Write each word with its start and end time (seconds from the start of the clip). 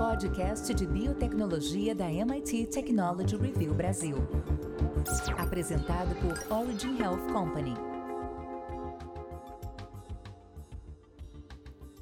podcast 0.00 0.72
de 0.72 0.86
biotecnologia 0.86 1.94
da 1.94 2.10
MIT 2.10 2.68
Technology 2.68 3.36
Review 3.36 3.74
Brasil. 3.74 4.16
Apresentado 5.36 6.14
por 6.22 6.56
Origin 6.56 6.98
Health 6.98 7.30
Company. 7.30 7.74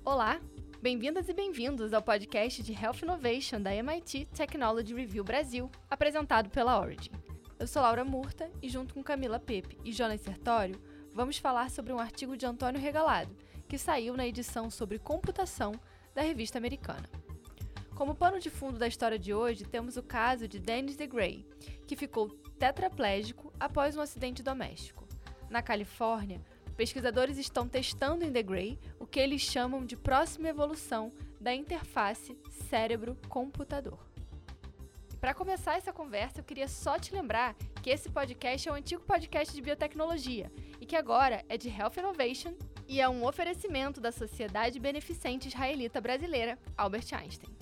Olá, 0.05 0.41
bem-vindas 0.81 1.29
e 1.29 1.33
bem-vindos 1.35 1.93
ao 1.93 2.01
podcast 2.01 2.62
de 2.62 2.73
Health 2.73 3.03
Innovation 3.03 3.61
da 3.61 3.75
MIT 3.75 4.27
Technology 4.27 4.95
Review 4.95 5.25
Brasil, 5.25 5.69
apresentado 5.91 6.51
pela 6.51 6.80
Origin. 6.80 7.11
Eu 7.59 7.67
sou 7.67 7.83
Laura 7.83 8.05
Murta 8.05 8.49
e, 8.62 8.69
junto 8.69 8.95
com 8.95 9.03
Camila 9.03 9.41
Pepe 9.41 9.77
e 9.85 9.91
Jonas 9.91 10.21
Sertório, 10.21 10.80
vamos 11.12 11.39
falar 11.39 11.69
sobre 11.69 11.93
um 11.93 11.99
artigo 11.99 12.37
de 12.37 12.46
Antônio 12.46 12.80
Regalado, 12.80 13.35
que 13.67 13.77
saiu 13.77 14.17
na 14.17 14.25
edição 14.25 14.71
sobre 14.71 15.01
computação 15.01 15.73
da 16.15 16.23
revista 16.23 16.59
americana. 16.59 17.28
Como 17.99 18.15
pano 18.15 18.39
de 18.39 18.49
fundo 18.49 18.79
da 18.79 18.86
história 18.86 19.18
de 19.18 19.35
hoje, 19.35 19.64
temos 19.64 19.96
o 19.96 20.04
caso 20.04 20.46
de 20.46 20.61
Dennis 20.61 20.95
DeGray, 20.95 21.45
que 21.85 21.96
ficou 21.96 22.29
tetraplégico 22.57 23.53
após 23.59 23.96
um 23.96 24.00
acidente 24.00 24.41
doméstico. 24.41 25.05
Na 25.50 25.63
Califórnia, 25.63 26.41
pesquisadores 26.77 27.39
estão 27.39 27.67
testando 27.67 28.25
em 28.25 28.31
DeGray 28.31 28.79
o 29.00 29.07
que 29.07 29.19
eles 29.19 29.41
chamam 29.41 29.85
de 29.85 29.96
próxima 29.96 30.49
evolução 30.49 31.11
da 31.41 31.53
interface 31.53 32.39
cérebro-computador. 32.70 33.98
Para 35.20 35.34
começar 35.34 35.77
essa 35.77 35.92
conversa, 35.92 36.39
eu 36.39 36.44
queria 36.44 36.69
só 36.69 37.00
te 37.00 37.12
lembrar 37.12 37.56
que 37.83 37.91
esse 37.91 38.08
podcast 38.08 38.69
é 38.69 38.70
um 38.70 38.77
antigo 38.77 39.03
podcast 39.03 39.53
de 39.53 39.61
biotecnologia 39.61 40.53
e 40.80 40.86
que 40.86 40.94
agora 40.94 41.44
é 41.48 41.58
de 41.58 41.69
Health 41.69 41.94
Innovation 41.98 42.55
e 42.86 43.00
é 43.00 43.08
um 43.08 43.27
oferecimento 43.27 44.00
da 44.00 44.12
Sociedade 44.12 44.78
Beneficente 44.78 45.48
Israelita 45.48 46.00
Brasileira, 46.00 46.56
Albert 46.77 47.12
Einstein. 47.12 47.58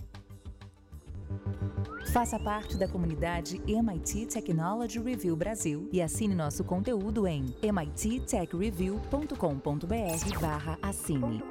Faça 2.17 2.41
parte 2.41 2.79
da 2.79 2.89
comunidade 2.89 3.61
MIT 3.69 4.29
Technology 4.29 4.99
Review 4.99 5.37
Brasil 5.37 5.87
e 5.93 6.01
assine 6.01 6.35
nosso 6.35 6.65
conteúdo 6.65 7.27
em 7.27 7.55
mittechreview.com.br 7.63 10.41
barra 10.41 10.79
assine. 10.81 11.43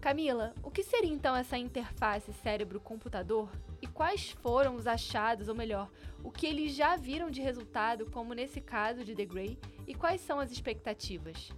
Camila, 0.00 0.52
o 0.60 0.68
que 0.68 0.82
seria 0.82 1.12
então 1.12 1.36
essa 1.36 1.56
interface 1.56 2.32
cérebro-computador 2.32 3.48
e 3.80 3.86
quais 3.86 4.30
foram 4.30 4.74
os 4.74 4.88
achados, 4.88 5.46
ou 5.46 5.54
melhor, 5.54 5.88
o 6.24 6.32
que 6.32 6.48
eles 6.48 6.74
já 6.74 6.96
viram 6.96 7.30
de 7.30 7.40
resultado, 7.40 8.10
como 8.10 8.34
nesse 8.34 8.60
caso 8.60 9.04
de 9.04 9.14
The 9.14 9.24
Grey, 9.24 9.56
e 9.86 9.94
quais 9.94 10.20
são 10.20 10.40
as 10.40 10.50
expectativas? 10.50 11.52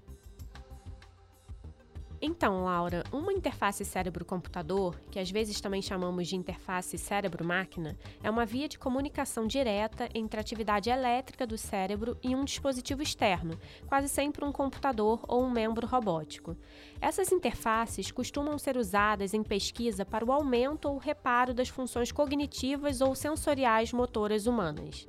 Então, 2.21 2.65
Laura, 2.65 3.05
uma 3.13 3.33
interface 3.33 3.85
cérebro-computador, 3.85 4.99
que 5.09 5.21
às 5.21 5.31
vezes 5.31 5.61
também 5.61 5.81
chamamos 5.81 6.27
de 6.27 6.35
interface 6.35 6.99
cérebro-máquina, 6.99 7.97
é 8.25 8.29
uma 8.29 8.45
via 8.45 8.69
de 8.69 8.77
comunicação 8.77 9.47
direta 9.47 10.09
entre 10.13 10.39
a 10.39 10.41
atividade 10.41 10.91
elétrica 10.91 11.47
do 11.47 11.57
cérebro 11.57 12.19
e 12.21 12.35
um 12.35 12.45
dispositivo 12.45 13.03
externo, 13.03 13.57
quase 13.87 14.09
sempre 14.09 14.45
um 14.45 14.51
computador 14.51 15.21
ou 15.29 15.45
um 15.45 15.51
membro 15.51 15.87
robótico. 15.87 16.57
Essas 17.01 17.31
interfaces 17.31 18.11
costumam 18.11 18.59
ser 18.59 18.77
usadas 18.77 19.33
em 19.33 19.45
pesquisa 19.45 20.05
para 20.05 20.25
o 20.25 20.33
aumento 20.33 20.87
ou 20.89 20.99
reparo 20.99 21.55
das 21.55 21.69
funções 21.69 22.11
cognitivas 22.11 23.01
ou 23.01 23.15
sensoriais 23.15 23.93
motoras 23.93 24.47
humanas. 24.47 25.07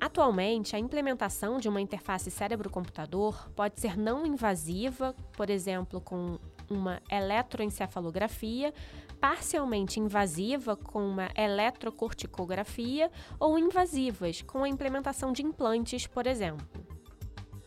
Atualmente, 0.00 0.74
a 0.74 0.78
implementação 0.78 1.58
de 1.58 1.68
uma 1.68 1.80
interface 1.80 2.30
cérebro-computador 2.30 3.50
pode 3.54 3.78
ser 3.78 3.98
não 3.98 4.24
invasiva, 4.24 5.14
por 5.36 5.50
exemplo, 5.50 6.00
com 6.00 6.38
uma 6.70 7.02
eletroencefalografia, 7.10 8.72
parcialmente 9.20 10.00
invasiva, 10.00 10.74
com 10.74 11.06
uma 11.06 11.28
eletrocorticografia, 11.36 13.10
ou 13.38 13.58
invasivas, 13.58 14.40
com 14.40 14.64
a 14.64 14.68
implementação 14.68 15.32
de 15.32 15.42
implantes, 15.42 16.06
por 16.06 16.26
exemplo. 16.26 16.66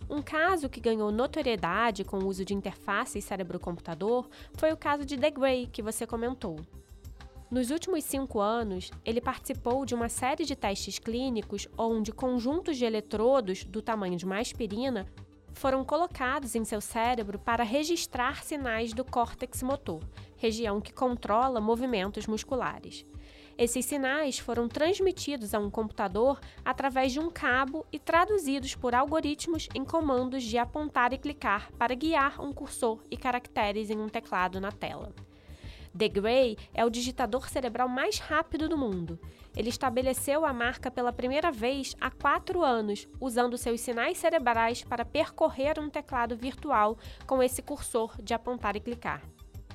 Um 0.10 0.22
caso 0.22 0.70
que 0.70 0.82
ganhou 0.82 1.12
notoriedade 1.12 2.04
com 2.04 2.18
o 2.18 2.28
uso 2.28 2.44
de 2.44 2.56
interfaces 2.56 3.24
cérebro-computador 3.24 4.28
foi 4.56 4.72
o 4.72 4.78
caso 4.78 5.06
de 5.06 5.18
The 5.18 5.30
Gray, 5.30 5.68
que 5.68 5.84
você 5.84 6.08
comentou. 6.08 6.60
Nos 7.54 7.70
últimos 7.70 8.04
cinco 8.06 8.40
anos, 8.40 8.90
ele 9.06 9.22
participou 9.22 9.86
de 9.86 9.94
uma 9.94 10.10
série 10.10 10.44
de 10.44 10.56
testes 10.56 10.98
clínicos 10.98 11.68
onde 11.78 12.12
conjuntos 12.12 12.78
de 12.78 12.84
eletrodos 12.84 13.64
do 13.64 13.80
tamanho 13.80 14.18
de 14.18 14.26
uma 14.26 14.40
aspirina 14.40 15.06
foram 15.54 15.86
colocados 15.86 16.56
em 16.56 16.66
seu 16.66 16.82
cérebro 16.82 17.38
para 17.38 17.64
registrar 17.64 18.44
sinais 18.44 18.92
do 18.92 19.06
córtex 19.06 19.62
motor, 19.62 20.02
região 20.36 20.82
que 20.82 20.92
controla 20.92 21.62
movimentos 21.62 22.26
musculares. 22.26 23.06
Esses 23.56 23.86
sinais 23.86 24.40
foram 24.40 24.68
transmitidos 24.68 25.54
a 25.54 25.60
um 25.60 25.70
computador 25.70 26.40
através 26.66 27.12
de 27.12 27.20
um 27.20 27.30
cabo 27.30 27.86
e 27.92 28.00
traduzidos 28.00 28.74
por 28.74 28.96
algoritmos 28.96 29.70
em 29.76 29.86
comandos 29.86 30.42
de 30.42 30.58
apontar 30.58 31.14
e 31.14 31.20
clicar 31.20 31.72
para 31.74 31.94
guiar 31.94 32.42
um 32.42 32.52
cursor 32.52 33.04
e 33.12 33.16
caracteres 33.16 33.92
em 33.92 34.00
um 34.00 34.10
teclado 34.10 34.60
na 34.60 34.72
tela. 34.72 35.14
The 35.96 36.08
Gray 36.08 36.58
é 36.74 36.84
o 36.84 36.90
digitador 36.90 37.48
cerebral 37.48 37.88
mais 37.88 38.18
rápido 38.18 38.68
do 38.68 38.78
mundo. 38.78 39.20
Ele 39.56 39.70
estabeleceu 39.70 40.44
a 40.44 40.52
marca 40.52 40.90
pela 40.90 41.14
primeira 41.14 41.52
vez 41.52 41.96
há 42.02 42.10
quatro 42.10 42.64
anos, 42.64 43.08
usando 43.22 43.58
seus 43.58 43.80
sinais 43.82 44.18
cerebrais 44.18 44.84
para 44.84 45.06
percorrer 45.06 45.80
um 45.80 45.90
teclado 45.90 46.36
virtual 46.36 46.98
com 47.28 47.44
esse 47.44 47.62
cursor 47.62 48.20
de 48.22 48.34
apontar 48.34 48.76
e 48.76 48.80
clicar. 48.80 49.22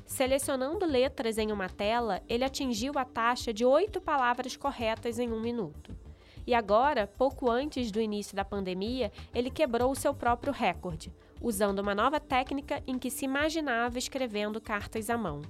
Selecionando 0.04 0.86
letras 0.86 1.38
em 1.38 1.52
uma 1.52 1.68
tela, 1.68 2.20
ele 2.28 2.42
atingiu 2.42 2.94
a 2.96 3.04
taxa 3.04 3.52
de 3.52 3.64
oito 3.64 4.00
palavras 4.00 4.56
corretas 4.56 5.18
em 5.18 5.30
um 5.30 5.40
minuto. 5.40 5.94
E 6.46 6.54
agora, 6.54 7.06
pouco 7.06 7.50
antes 7.50 7.92
do 7.92 8.00
início 8.00 8.34
da 8.34 8.42
pandemia, 8.42 9.12
ele 9.34 9.50
quebrou 9.50 9.92
o 9.92 9.94
seu 9.94 10.14
próprio 10.14 10.50
recorde, 10.50 11.12
usando 11.42 11.80
uma 11.80 11.94
nova 11.94 12.18
técnica 12.18 12.82
em 12.86 12.98
que 12.98 13.10
se 13.10 13.26
imaginava 13.26 13.98
escrevendo 13.98 14.58
cartas 14.58 15.10
à 15.10 15.18
mão. 15.18 15.42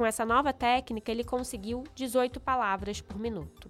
Com 0.00 0.06
essa 0.06 0.24
nova 0.24 0.50
técnica, 0.50 1.12
ele 1.12 1.22
conseguiu 1.22 1.84
18 1.94 2.40
palavras 2.40 3.02
por 3.02 3.18
minuto. 3.18 3.68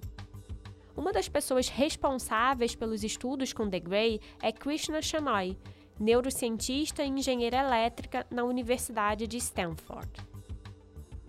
Uma 0.97 1.13
das 1.13 1.29
pessoas 1.29 1.69
responsáveis 1.69 2.73
pelos 2.73 3.03
estudos 3.03 3.53
com 3.53 3.69
The 3.69 3.81
Gray 3.81 4.21
é 4.41 4.53
Krishna 4.53 5.03
Shenoy, 5.03 5.59
neurocientista 5.99 7.03
e 7.03 7.09
engenheira 7.09 7.57
elétrica 7.57 8.25
na 8.31 8.45
Universidade 8.45 9.27
de 9.27 9.39
Stanford. 9.39 10.09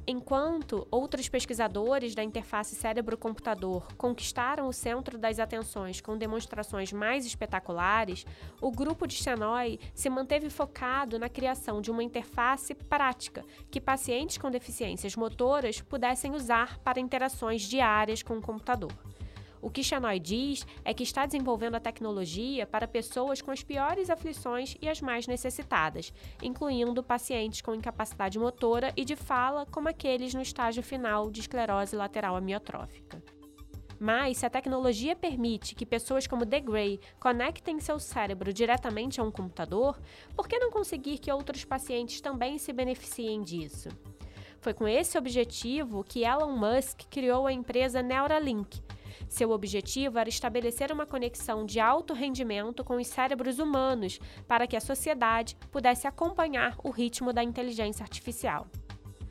Enquanto 0.08 0.88
outros 0.90 1.30
pesquisadores 1.30 2.16
da 2.16 2.24
interface 2.24 2.76
cérebro-computador 2.76 3.88
conquistaram 3.96 4.68
o 4.68 4.74
centro 4.74 5.18
das 5.18 5.38
atenções 5.38 6.02
com 6.02 6.18
demonstrações 6.18 6.92
mais 6.92 7.26
espetaculares, 7.26 8.26
o 8.60 8.72
grupo 8.72 9.06
de 9.06 9.14
Xenoi 9.14 9.80
se 9.94 10.10
manteve 10.10 10.50
focado 10.50 11.20
na 11.20 11.30
criação 11.30 11.82
de 11.82 11.92
uma 11.92 12.04
interface 12.04 12.74
prática 12.74 13.46
que 13.70 13.80
pacientes 13.80 14.40
com 14.40 14.50
deficiências 14.50 15.16
motoras 15.16 15.82
pudessem 15.82 16.34
usar 16.34 16.80
para 16.80 17.00
interações 17.00 17.62
diárias 17.62 18.24
com 18.24 18.38
o 18.38 18.42
computador. 18.42 18.92
O 19.62 19.70
que 19.70 19.84
Xanoi 19.84 20.20
diz 20.20 20.66
é 20.84 20.94
que 20.94 21.04
está 21.04 21.26
desenvolvendo 21.26 21.76
a 21.76 21.80
tecnologia 21.80 22.66
para 22.66 22.88
pessoas 22.88 23.42
com 23.42 23.52
as 23.52 23.64
piores 23.64 24.10
aflições 24.10 24.76
e 24.82 24.90
as 24.90 25.02
mais 25.02 25.28
necessitadas, 25.28 26.12
incluindo 26.42 27.04
pacientes 27.04 27.62
com 27.62 27.76
incapacidade 27.76 28.40
motora 28.40 28.92
e 28.98 29.06
de 29.06 29.16
fala, 29.16 29.66
como 29.68 29.88
aqueles 29.88 30.34
no 30.34 30.42
estágio 30.42 30.82
final 30.82 31.30
de 31.30 31.42
esclerose 31.42 31.96
lateral 31.96 32.36
amiotrófica. 32.36 33.22
Mas, 34.00 34.40
se 34.40 34.48
a 34.48 34.50
tecnologia 34.50 35.16
permite 35.16 35.76
que 35.76 35.86
pessoas 35.86 36.26
como 36.26 36.44
The 36.44 36.60
Gray 36.60 37.00
conectem 37.20 37.80
seu 37.80 38.00
cérebro 38.00 38.52
diretamente 38.52 39.22
a 39.22 39.24
um 39.24 39.30
computador, 39.30 40.02
por 40.36 40.48
que 40.48 40.58
não 40.58 40.72
conseguir 40.72 41.20
que 41.20 41.32
outros 41.32 41.64
pacientes 41.64 42.20
também 42.20 42.58
se 42.58 42.74
beneficiem 42.74 43.44
disso? 43.44 43.90
Foi 44.60 44.74
com 44.74 44.88
esse 44.88 45.20
objetivo 45.20 46.04
que 46.04 46.24
Elon 46.24 46.58
Musk 46.58 47.02
criou 47.12 47.46
a 47.46 47.54
empresa 47.54 48.02
Neuralink, 48.02 48.82
seu 49.32 49.52
objetivo 49.52 50.20
era 50.20 50.28
estabelecer 50.28 50.92
uma 50.92 51.06
conexão 51.06 51.66
de 51.66 51.80
alto 51.80 52.14
rendimento 52.14 52.84
com 52.84 52.98
os 52.98 53.08
cérebros 53.08 53.60
humanos 53.60 54.20
para 54.46 54.68
que 54.68 54.76
a 54.76 54.82
sociedade 54.82 55.56
pudesse 55.72 56.06
acompanhar 56.06 56.76
o 56.84 56.90
ritmo 56.90 57.32
da 57.32 57.42
inteligência 57.42 58.04
artificial. 58.04 58.68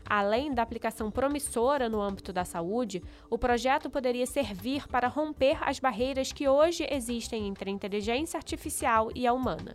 Além 0.09 0.55
da 0.55 0.63
aplicação 0.63 1.11
promissora 1.11 1.87
no 1.87 2.01
âmbito 2.01 2.33
da 2.33 2.47
saúde, 2.47 3.03
o 3.29 3.37
projeto 3.37 3.91
poderia 3.91 4.27
servir 4.27 4.89
para 4.89 5.07
romper 5.07 5.59
as 5.61 5.79
barreiras 5.79 6.33
que 6.33 6.49
hoje 6.49 6.87
existem 6.91 7.47
entre 7.47 7.69
a 7.69 7.73
inteligência 7.73 8.39
artificial 8.39 9.11
e 9.15 9.27
a 9.27 9.35
humana. 9.35 9.75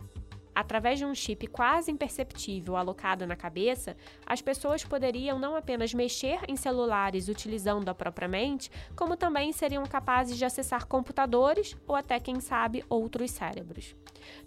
Através 0.56 0.98
de 0.98 1.04
um 1.04 1.14
chip 1.14 1.46
quase 1.48 1.90
imperceptível 1.90 2.78
alocado 2.78 3.26
na 3.26 3.36
cabeça, 3.36 3.94
as 4.24 4.40
pessoas 4.40 4.82
poderiam 4.82 5.38
não 5.38 5.54
apenas 5.54 5.92
mexer 5.92 6.38
em 6.48 6.56
celulares 6.56 7.28
utilizando 7.28 7.90
a 7.90 7.94
própria 7.94 8.26
mente, 8.26 8.70
como 8.96 9.18
também 9.18 9.52
seriam 9.52 9.84
capazes 9.84 10.38
de 10.38 10.46
acessar 10.46 10.86
computadores 10.86 11.76
ou 11.86 11.94
até, 11.94 12.18
quem 12.18 12.40
sabe, 12.40 12.82
outros 12.88 13.32
cérebros. 13.32 13.94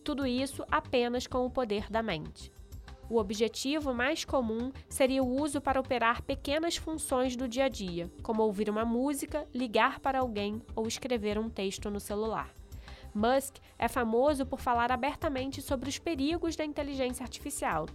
Tudo 0.04 0.26
isso 0.26 0.66
apenas 0.72 1.28
com 1.28 1.46
o 1.46 1.52
poder 1.52 1.92
da 1.92 2.02
mente. 2.02 2.52
o 3.08 3.18
objetivo 3.18 3.94
mais 3.94 4.26
comum 4.26 4.72
seria 4.88 5.24
o 5.24 5.42
uso 5.42 5.62
para 5.62 5.80
operar 5.80 6.24
pequenas 6.24 6.76
funções 6.76 7.36
do 7.36 7.48
dia 7.48 7.66
a 7.66 7.70
dia, 7.70 8.10
como 8.24 8.42
ouvir 8.44 8.68
uma 8.70 8.86
música, 8.86 9.48
ligar 9.54 10.00
para 10.00 10.20
alguém 10.20 10.62
ou 10.76 10.88
escrever 10.88 11.38
um 11.38 11.50
texto 11.50 11.90
no 11.90 12.00
celular. 12.00 12.59
Musk 13.14 13.58
é 13.78 13.88
famoso 13.88 14.46
por 14.46 14.60
falar 14.60 14.92
abertamente 14.92 15.62
sobre 15.62 15.90
os 15.90 15.98
perigos 15.98 16.56
da 16.56 16.66
inteligência 16.66 17.24
artificial. 17.24 17.86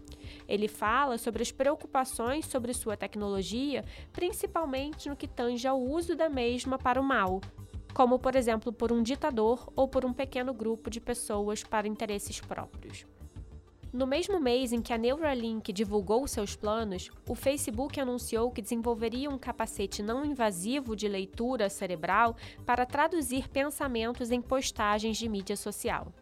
Ele 0.49 0.69
fala 0.69 1.19
sobre 1.19 1.43
as 1.43 1.53
preocupações 1.53 2.47
sobre 2.47 2.73
sua 2.73 2.97
tecnologia, 2.97 3.85
principalmente 4.13 5.09
no 5.09 5.17
que 5.17 5.29
tange 5.29 5.67
ao 5.67 5.81
uso 5.81 6.17
da 6.17 6.29
mesma 6.29 6.79
para 6.79 7.01
o 7.01 7.05
mal, 7.05 7.41
como, 7.95 8.19
por 8.19 8.35
exemplo, 8.35 8.73
por 8.73 8.93
um 8.93 9.03
ditador 9.03 9.73
ou 9.77 9.87
por 9.87 10.05
um 10.05 10.13
pequeno 10.13 10.53
grupo 10.53 10.91
de 10.91 11.01
pessoas 11.01 11.63
para 11.63 11.87
interesses 11.87 12.41
próprios. 12.41 13.07
No 13.95 14.09
mesmo 14.09 14.41
mês 14.41 14.73
em 14.73 14.83
que 14.83 14.93
a 14.93 14.99
Neuralink 14.99 15.73
divulgou 15.73 16.27
seus 16.27 16.57
planos, 16.57 17.13
o 17.29 17.35
Facebook 17.37 18.01
anunciou 18.01 18.51
que 18.51 18.61
desenvolveria 18.61 19.31
um 19.31 19.39
capacete 19.39 20.03
não 20.03 20.25
invasivo 20.25 20.97
de 20.97 21.07
leitura 21.07 21.71
cerebral 21.71 22.35
para 22.67 22.85
traduzir 22.85 23.49
pensamentos 23.49 24.33
em 24.33 24.43
postagens 24.43 25.17
de 25.17 25.29
mídia 25.29 25.57
social. 25.57 26.13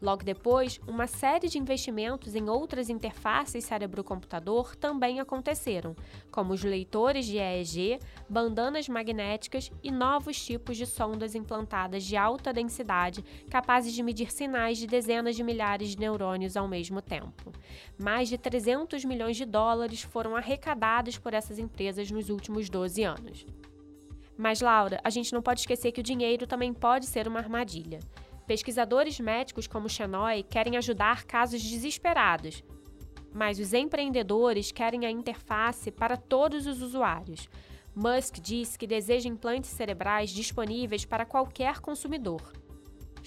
Logo 0.00 0.22
depois, 0.22 0.80
uma 0.86 1.08
série 1.08 1.48
de 1.48 1.58
investimentos 1.58 2.36
em 2.36 2.48
outras 2.48 2.88
interfaces 2.88 3.64
cérebro-computador 3.64 4.76
também 4.76 5.18
aconteceram, 5.18 5.96
como 6.30 6.52
os 6.52 6.62
leitores 6.62 7.26
de 7.26 7.38
EEG, 7.38 7.98
bandanas 8.28 8.88
magnéticas 8.88 9.72
e 9.82 9.90
novos 9.90 10.40
tipos 10.40 10.76
de 10.76 10.86
sondas 10.86 11.34
implantadas 11.34 12.04
de 12.04 12.16
alta 12.16 12.52
densidade 12.52 13.24
capazes 13.50 13.92
de 13.92 14.02
medir 14.02 14.30
sinais 14.30 14.78
de 14.78 14.86
dezenas 14.86 15.34
de 15.34 15.42
milhares 15.42 15.90
de 15.90 15.98
neurônios 15.98 16.56
ao 16.56 16.68
mesmo 16.68 17.02
tempo. 17.02 17.52
Mais 17.98 18.28
de 18.28 18.38
300 18.38 19.04
milhões 19.04 19.36
de 19.36 19.44
dólares 19.44 20.02
foram 20.02 20.36
arrecadados 20.36 21.18
por 21.18 21.34
essas 21.34 21.58
empresas 21.58 22.08
nos 22.10 22.30
últimos 22.30 22.70
12 22.70 23.02
anos. 23.02 23.46
Mas, 24.36 24.60
Laura, 24.60 25.00
a 25.02 25.10
gente 25.10 25.32
não 25.32 25.42
pode 25.42 25.60
esquecer 25.60 25.90
que 25.90 26.00
o 26.00 26.04
dinheiro 26.04 26.46
também 26.46 26.72
pode 26.72 27.06
ser 27.06 27.26
uma 27.26 27.40
armadilha. 27.40 27.98
Pesquisadores 28.48 29.20
médicos 29.20 29.66
como 29.66 29.90
Xenoi 29.90 30.42
querem 30.42 30.78
ajudar 30.78 31.24
casos 31.24 31.62
desesperados, 31.62 32.64
mas 33.30 33.58
os 33.58 33.74
empreendedores 33.74 34.72
querem 34.72 35.04
a 35.04 35.10
interface 35.10 35.90
para 35.90 36.16
todos 36.16 36.66
os 36.66 36.80
usuários. 36.80 37.46
Musk 37.94 38.38
diz 38.40 38.74
que 38.74 38.86
deseja 38.86 39.28
implantes 39.28 39.68
cerebrais 39.68 40.30
disponíveis 40.30 41.04
para 41.04 41.26
qualquer 41.26 41.80
consumidor. 41.80 42.40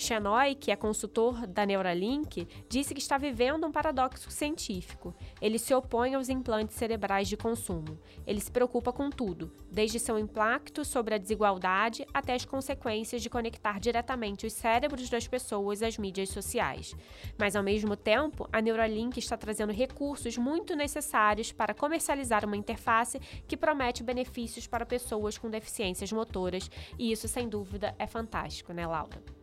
Shenoy, 0.01 0.55
que 0.55 0.71
é 0.71 0.75
consultor 0.75 1.45
da 1.45 1.65
Neuralink, 1.65 2.47
disse 2.67 2.93
que 2.93 2.99
está 2.99 3.17
vivendo 3.17 3.67
um 3.67 3.71
paradoxo 3.71 4.31
científico. 4.31 5.13
Ele 5.39 5.59
se 5.59 5.73
opõe 5.73 6.15
aos 6.15 6.27
implantes 6.27 6.75
cerebrais 6.75 7.27
de 7.27 7.37
consumo. 7.37 7.99
Ele 8.25 8.39
se 8.39 8.51
preocupa 8.51 8.91
com 8.91 9.09
tudo, 9.09 9.51
desde 9.71 9.99
seu 9.99 10.17
impacto 10.17 10.83
sobre 10.83 11.13
a 11.13 11.17
desigualdade 11.17 12.05
até 12.13 12.33
as 12.33 12.45
consequências 12.45 13.21
de 13.21 13.29
conectar 13.29 13.79
diretamente 13.79 14.45
os 14.45 14.53
cérebros 14.53 15.09
das 15.09 15.27
pessoas 15.27 15.83
às 15.83 15.97
mídias 15.97 16.29
sociais. 16.29 16.95
Mas, 17.37 17.55
ao 17.55 17.63
mesmo 17.63 17.95
tempo, 17.95 18.49
a 18.51 18.59
Neuralink 18.59 19.19
está 19.19 19.37
trazendo 19.37 19.71
recursos 19.71 20.37
muito 20.37 20.75
necessários 20.75 21.51
para 21.51 21.73
comercializar 21.73 22.43
uma 22.43 22.57
interface 22.57 23.19
que 23.47 23.55
promete 23.55 24.03
benefícios 24.03 24.65
para 24.65 24.85
pessoas 24.85 25.37
com 25.37 25.49
deficiências 25.49 26.11
motoras, 26.11 26.69
e 26.97 27.11
isso, 27.11 27.27
sem 27.27 27.47
dúvida, 27.47 27.95
é 27.99 28.07
fantástico, 28.07 28.73
né, 28.73 28.87
Laura? 28.87 29.40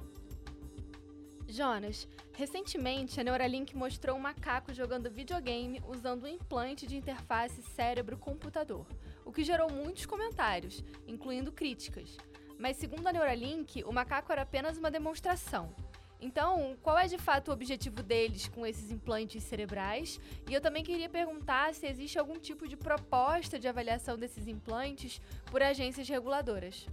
Jonas, 1.50 2.06
recentemente 2.34 3.18
a 3.18 3.24
Neuralink 3.24 3.74
mostrou 3.74 4.14
um 4.14 4.20
macaco 4.20 4.74
jogando 4.74 5.10
videogame 5.10 5.82
usando 5.88 6.24
um 6.24 6.28
implante 6.28 6.86
de 6.86 6.94
interface 6.94 7.62
cérebro-computador, 7.62 8.86
o 9.24 9.32
que 9.32 9.42
gerou 9.42 9.72
muitos 9.72 10.04
comentários, 10.04 10.84
incluindo 11.06 11.50
críticas. 11.50 12.18
Mas 12.58 12.76
segundo 12.76 13.06
a 13.06 13.12
Neuralink, 13.12 13.82
o 13.84 13.92
macaco 13.92 14.30
era 14.30 14.42
apenas 14.42 14.76
uma 14.76 14.90
demonstração. 14.90 15.74
Então, 16.20 16.76
qual 16.82 16.98
é 16.98 17.06
de 17.06 17.16
fato 17.16 17.48
o 17.48 17.54
objetivo 17.54 18.02
deles 18.02 18.46
com 18.48 18.66
esses 18.66 18.90
implantes 18.90 19.42
cerebrais? 19.42 20.20
E 20.50 20.52
eu 20.52 20.60
também 20.60 20.84
queria 20.84 21.08
perguntar 21.08 21.72
se 21.74 21.86
existe 21.86 22.18
algum 22.18 22.38
tipo 22.38 22.68
de 22.68 22.76
proposta 22.76 23.58
de 23.58 23.68
avaliação 23.68 24.18
desses 24.18 24.46
implantes 24.46 25.18
por 25.46 25.62
agências 25.62 26.06
reguladoras. 26.08 26.86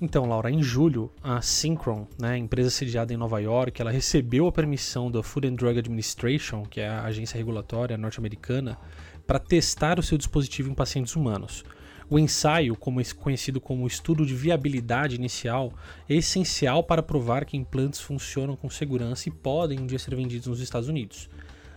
Então, 0.00 0.26
Laura, 0.26 0.48
em 0.48 0.62
julho, 0.62 1.10
a 1.20 1.42
Synchron, 1.42 2.06
né, 2.20 2.38
empresa 2.38 2.70
sediada 2.70 3.12
em 3.12 3.16
Nova 3.16 3.40
York, 3.40 3.82
ela 3.82 3.90
recebeu 3.90 4.46
a 4.46 4.52
permissão 4.52 5.10
da 5.10 5.24
Food 5.24 5.48
and 5.48 5.54
Drug 5.54 5.76
Administration, 5.76 6.62
que 6.62 6.80
é 6.80 6.88
a 6.88 7.02
agência 7.02 7.36
regulatória 7.36 7.98
norte-americana, 7.98 8.78
para 9.26 9.40
testar 9.40 9.98
o 9.98 10.02
seu 10.02 10.16
dispositivo 10.16 10.70
em 10.70 10.74
pacientes 10.74 11.16
humanos. 11.16 11.64
O 12.08 12.16
ensaio, 12.16 12.76
como 12.76 13.00
conhecido 13.16 13.60
como 13.60 13.88
estudo 13.88 14.24
de 14.24 14.36
viabilidade 14.36 15.16
inicial, 15.16 15.72
é 16.08 16.14
essencial 16.14 16.84
para 16.84 17.02
provar 17.02 17.44
que 17.44 17.56
implantes 17.56 18.00
funcionam 18.00 18.54
com 18.54 18.70
segurança 18.70 19.28
e 19.28 19.32
podem 19.32 19.80
um 19.80 19.86
dia 19.86 19.98
ser 19.98 20.14
vendidos 20.14 20.46
nos 20.46 20.60
Estados 20.60 20.88
Unidos. 20.88 21.28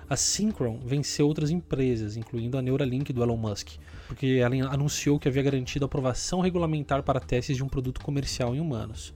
A 0.07 0.15
Synchron 0.15 0.79
venceu 0.85 1.27
outras 1.27 1.50
empresas, 1.50 2.15
incluindo 2.17 2.57
a 2.57 2.62
Neuralink 2.62 3.12
do 3.12 3.24
Elon 3.24 3.35
Musk, 3.35 3.77
porque 4.11 4.41
ela 4.43 4.53
anunciou 4.73 5.17
que 5.17 5.29
havia 5.29 5.41
garantido 5.41 5.85
aprovação 5.85 6.41
regulamentar 6.41 7.01
para 7.01 7.17
testes 7.17 7.55
de 7.55 7.63
um 7.63 7.69
produto 7.69 8.01
comercial 8.01 8.53
em 8.53 8.59
humanos. 8.59 9.13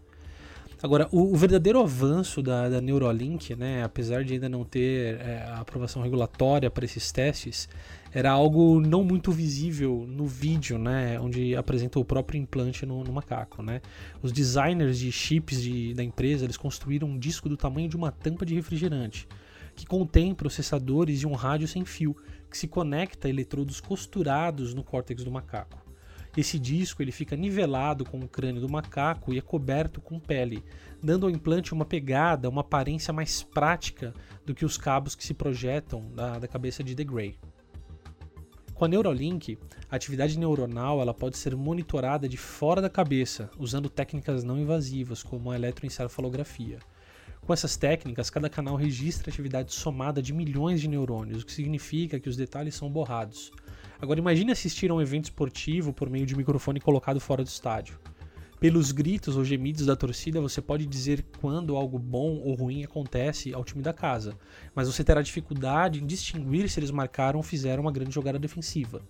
Agora, 0.82 1.10
o, 1.12 1.34
o 1.34 1.36
verdadeiro 1.36 1.82
avanço 1.82 2.42
da, 2.42 2.70
da, 2.70 2.80
Neuralink, 2.80 3.58
né, 3.58 3.84
apesar 3.84 4.24
de 4.24 4.36
ainda 4.36 4.48
não 4.48 4.64
ter 4.64 5.20
é, 5.20 5.44
a 5.50 5.60
aprovação 5.60 6.02
regulatória 6.02 6.72
para 6.72 6.86
esses 6.86 7.12
testes, 7.12 7.68
era 8.14 8.32
algo 8.32 8.80
não 8.80 9.04
muito 9.04 9.34
visível 9.34 10.06
no 10.08 10.26
vídeo, 10.26 10.78
né, 10.78 11.20
onde 11.20 11.58
apresenta 11.58 12.00
o 12.00 12.06
próprio 12.06 12.40
implante 12.40 12.86
no, 12.86 13.04
no 13.04 13.12
macaco. 13.12 13.62
Né. 13.62 13.82
Os 14.22 14.32
designers 14.32 14.98
de 14.98 15.12
chips 15.12 15.62
de, 15.62 15.94
da 15.94 16.06
empresa 16.06 16.46
eles 16.46 16.56
construíram 16.56 17.10
um 17.10 17.20
disco 17.20 17.50
do 17.50 17.58
tamanho 17.58 17.90
de 17.90 17.98
uma 17.98 18.14
tampa 18.14 18.46
de 18.46 18.56
refrigerante 18.56 19.28
que 19.76 19.86
contém 19.86 20.34
processadores 20.34 21.22
e 21.22 21.28
um 21.28 21.34
rádio 21.34 21.68
sem 21.68 21.84
fio, 21.84 22.16
que 22.50 22.58
se 22.58 22.68
conecta 22.68 23.28
a 23.28 23.30
eletrodos 23.30 23.82
costurados 23.82 24.74
no 24.74 24.84
córtex 24.84 25.24
do 25.24 25.32
macaco. 25.32 25.84
Esse 26.38 26.60
disco 26.60 27.02
ele 27.02 27.12
fica 27.12 27.36
nivelado 27.36 28.04
com 28.04 28.20
o 28.20 28.28
crânio 28.28 28.62
do 28.62 28.70
macaco 28.70 29.34
e 29.34 29.38
é 29.38 29.42
coberto 29.42 30.02
com 30.02 30.20
pele, 30.20 30.64
dando 31.02 31.26
ao 31.26 31.32
implante 31.32 31.74
uma 31.74 31.86
pegada, 31.86 32.50
uma 32.50 32.62
aparência 32.62 33.14
mais 33.14 33.42
prática 33.42 34.14
do 34.46 34.54
que 34.54 34.66
os 34.66 34.78
cabos 34.78 35.16
que 35.16 35.26
se 35.26 35.34
projetam 35.34 36.12
da, 36.14 36.40
da 36.40 36.48
cabeça 36.48 36.84
de 36.84 36.94
The 36.94 37.06
Grey. 37.06 37.38
Com 38.74 38.84
a 38.84 38.88
Neuralink, 38.90 39.58
a 39.90 39.96
atividade 39.96 40.38
neuronal 40.38 41.00
ela 41.00 41.14
pode 41.14 41.38
ser 41.38 41.56
monitorada 41.56 42.28
de 42.28 42.36
fora 42.36 42.82
da 42.82 42.90
cabeça, 42.90 43.50
usando 43.58 43.90
técnicas 43.90 44.44
não 44.44 44.60
invasivas, 44.60 45.24
como 45.24 45.52
a 45.52 45.56
eletroencefalografia. 45.56 46.80
Com 47.46 47.54
essas 47.54 47.78
técnicas, 47.78 48.32
cada 48.32 48.50
canal 48.50 48.76
registra 48.76 49.30
a 49.30 49.32
atividade 49.32 49.72
somada 49.72 50.20
de 50.20 50.34
milhões 50.34 50.82
de 50.82 50.88
neurônios, 50.88 51.44
o 51.44 51.46
que 51.46 51.54
significa 51.54 52.20
que 52.20 52.28
os 52.28 52.36
detalhes 52.36 52.74
são 52.74 52.90
borrados. 52.90 53.52
Agora 54.02 54.20
imagine 54.20 54.52
assistir 54.52 54.90
a 54.90 54.96
um 54.96 55.02
evento 55.02 55.26
esportivo 55.26 55.94
por 55.94 56.10
meio 56.10 56.26
de 56.26 56.36
microfone 56.36 56.80
colocado 56.80 57.20
fora 57.20 57.44
do 57.44 57.48
estádio. 57.48 58.00
Pelos 58.60 58.92
gritos 58.92 59.38
ou 59.38 59.46
gemidos 59.46 59.86
da 59.86 59.96
torcida, 59.96 60.42
você 60.42 60.60
pode 60.60 60.88
dizer 60.88 61.24
quando 61.40 61.76
algo 61.76 62.00
bom 62.00 62.42
ou 62.44 62.56
ruim 62.56 62.84
acontece 62.84 63.54
ao 63.54 63.64
time 63.64 63.84
da 63.84 63.94
casa, 63.94 64.36
mas 64.74 64.88
você 64.88 65.04
terá 65.04 65.22
dificuldade 65.22 66.02
em 66.02 66.08
distinguir 66.08 66.68
se 66.68 66.80
eles 66.80 66.90
marcaram 66.90 67.38
ou 67.38 67.44
fizeram 67.44 67.84
uma 67.84 67.92
grande 67.92 68.16
jogada 68.16 68.40
defensiva. 68.40 69.04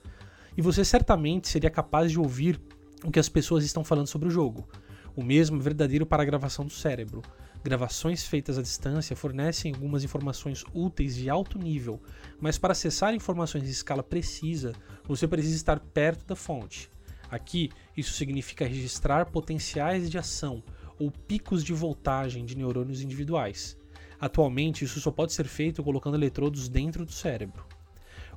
E 0.57 0.61
você 0.61 0.83
certamente 0.83 1.47
seria 1.47 1.69
capaz 1.69 2.11
de 2.11 2.19
ouvir 2.19 2.59
o 3.01 3.11
que 3.11 3.19
as 3.19 3.29
pessoas 3.29 3.63
estão 3.63 3.83
falando 3.83 4.07
sobre 4.07 4.27
o 4.27 4.31
jogo. 4.31 4.67
O 5.15 5.23
mesmo 5.23 5.57
é 5.57 5.63
verdadeiro 5.63 6.05
para 6.05 6.23
a 6.23 6.25
gravação 6.25 6.65
do 6.65 6.71
cérebro. 6.71 7.21
Gravações 7.63 8.27
feitas 8.27 8.57
à 8.57 8.61
distância 8.61 9.15
fornecem 9.15 9.73
algumas 9.73 10.03
informações 10.03 10.65
úteis 10.73 11.15
de 11.15 11.29
alto 11.29 11.57
nível, 11.57 12.01
mas 12.39 12.57
para 12.57 12.73
acessar 12.73 13.15
informações 13.15 13.63
em 13.63 13.71
escala 13.71 14.03
precisa, 14.03 14.73
você 15.05 15.25
precisa 15.25 15.55
estar 15.55 15.79
perto 15.79 16.25
da 16.25 16.35
fonte. 16.35 16.89
Aqui, 17.31 17.71
isso 17.95 18.13
significa 18.13 18.67
registrar 18.67 19.27
potenciais 19.27 20.11
de 20.11 20.17
ação 20.17 20.61
ou 20.99 21.09
picos 21.09 21.63
de 21.63 21.71
voltagem 21.71 22.45
de 22.45 22.57
neurônios 22.57 23.01
individuais. 23.01 23.77
Atualmente, 24.19 24.83
isso 24.83 24.99
só 24.99 25.11
pode 25.11 25.31
ser 25.31 25.47
feito 25.47 25.81
colocando 25.81 26.17
eletrodos 26.17 26.67
dentro 26.67 27.05
do 27.05 27.11
cérebro. 27.11 27.65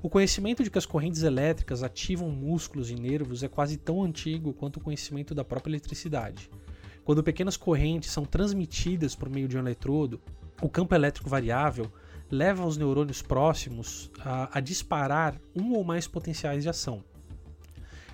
O 0.01 0.09
conhecimento 0.09 0.63
de 0.63 0.71
que 0.71 0.79
as 0.79 0.87
correntes 0.87 1.25
elétricas 1.25 1.83
ativam 1.83 2.31
músculos 2.31 2.89
e 2.89 2.95
nervos 2.95 3.43
é 3.43 3.49
quase 3.49 3.77
tão 3.77 4.05
antigo 4.05 4.55
quanto 4.55 4.77
o 4.77 4.81
conhecimento 4.81 5.35
da 5.35 5.45
própria 5.45 5.73
eletricidade. 5.73 6.49
Quando 7.09 7.23
pequenas 7.23 7.57
correntes 7.57 8.11
são 8.11 8.27
transmitidas 8.27 9.15
por 9.15 9.31
meio 9.31 9.49
de 9.49 9.57
um 9.57 9.61
eletrodo, 9.61 10.21
o 10.61 10.69
campo 10.69 10.95
elétrico 10.95 11.27
variável 11.27 11.91
leva 12.31 12.67
os 12.67 12.77
neurônios 12.77 13.23
próximos 13.23 14.11
a, 14.21 14.59
a 14.59 14.61
disparar 14.61 15.41
um 15.57 15.73
ou 15.73 15.83
mais 15.83 16.07
potenciais 16.07 16.65
de 16.65 16.69
ação. 16.69 17.03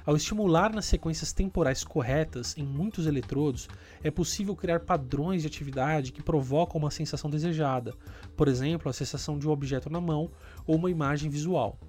Ao 0.07 0.15
estimular 0.15 0.73
nas 0.73 0.85
sequências 0.85 1.33
temporais 1.33 1.83
corretas 1.83 2.57
em 2.57 2.63
muitos 2.63 3.09
eletrodos, 3.09 3.69
é 4.01 4.13
possível 4.13 4.55
criar 4.55 4.79
padrões 4.79 5.43
de 5.43 5.49
atividade 5.49 6.13
que 6.13 6.23
provocam 6.23 6.81
uma 6.81 6.93
sensação 6.93 7.29
desejada, 7.29 7.97
por 8.37 8.47
exemplo, 8.47 8.89
a 8.89 8.93
sensação 8.93 9.37
de 9.37 9.49
um 9.49 9.51
objeto 9.51 9.91
na 9.91 10.01
mão 10.01 10.31
ou 10.65 10.77
uma 10.77 10.89
imagem 10.89 11.29
visual. 11.29 11.81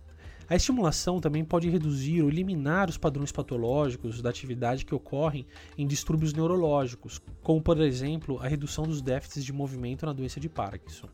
A 0.47 0.55
estimulação 0.55 1.19
também 1.19 1.43
pode 1.43 1.67
reduzir 1.69 2.21
ou 2.21 2.29
eliminar 2.29 2.87
os 2.87 2.99
padrões 2.99 3.31
patológicos 3.31 4.21
da 4.21 4.29
atividade 4.29 4.85
que 4.85 4.93
ocorrem 4.93 5.47
em 5.75 5.87
distúrbios 5.87 6.33
neurológicos, 6.33 7.19
como 7.41 7.59
por 7.59 7.81
exemplo 7.81 8.39
a 8.39 8.47
redução 8.47 8.83
dos 8.83 9.01
déficits 9.01 9.43
de 9.43 9.51
movimento 9.51 10.05
na 10.05 10.13
doença 10.13 10.39
de 10.39 10.47
Parkinson. 10.47 11.09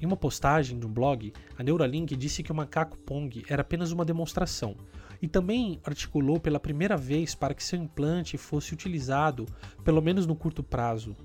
Em 0.00 0.06
uma 0.06 0.16
postagem 0.16 0.76
de 0.76 0.86
um 0.86 0.92
blog, 0.92 1.32
a 1.56 1.62
Neuralink 1.62 2.16
disse 2.16 2.42
que 2.42 2.50
o 2.50 2.54
macaco 2.54 2.98
Pong 2.98 3.44
era 3.48 3.62
apenas 3.62 3.92
uma 3.92 4.04
demonstração, 4.04 4.76
e 5.22 5.28
também 5.28 5.80
articulou 5.84 6.40
pela 6.40 6.58
primeira 6.58 6.96
vez 6.96 7.34
para 7.34 7.54
que 7.54 7.62
seu 7.62 7.78
implante 7.78 8.36
fosse 8.36 8.74
utilizado, 8.74 9.46
pelo 9.84 10.02
menos 10.02 10.26
no 10.26 10.34
curto 10.34 10.64
prazo. 10.64 11.16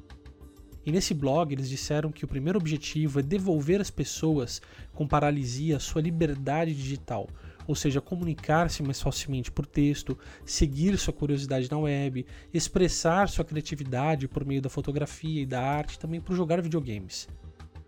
E 0.90 0.92
nesse 0.92 1.14
blog 1.14 1.54
eles 1.54 1.70
disseram 1.70 2.12
que 2.12 2.26
o 2.26 2.28
primeiro 2.28 2.58
objetivo 2.58 3.20
é 3.20 3.22
devolver 3.22 3.80
às 3.80 3.92
pessoas 3.92 4.60
com 4.92 5.08
paralisia 5.08 5.78
sua 5.78 6.02
liberdade 6.02 6.74
digital, 6.74 7.30
ou 7.68 7.76
seja, 7.76 8.02
comunicar-se 8.02 8.82
mais 8.82 9.00
facilmente 9.00 9.52
por 9.52 9.68
texto, 9.68 10.18
seguir 10.44 10.98
sua 10.98 11.14
curiosidade 11.14 11.70
na 11.70 11.78
web, 11.78 12.26
expressar 12.52 13.30
sua 13.30 13.46
criatividade 13.46 14.28
por 14.28 14.44
meio 14.44 14.64
da 14.64 14.68
fotografia 14.68 15.44
e 15.44 15.46
da 15.46 15.62
arte, 15.62 16.00
também 16.00 16.20
por 16.20 16.36
jogar 16.36 16.60
videogames. 16.60 17.28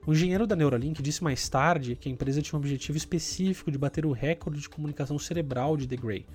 O 0.05 0.13
engenheiro 0.13 0.45
da 0.45 0.55
Neuralink 0.55 1.01
disse 1.01 1.23
mais 1.23 1.49
tarde 1.49 1.95
que 1.95 2.07
a 2.07 2.11
empresa 2.11 2.39
tinha 2.39 2.55
um 2.55 2.61
objetivo 2.61 2.99
específico 2.99 3.71
de 3.71 3.79
bater 3.79 4.05
o 4.05 4.11
recorde 4.11 4.61
de 4.61 4.69
comunicação 4.69 5.17
cerebral 5.17 5.75
de 5.75 5.87
The 5.87 5.95
Gray. 5.95 6.27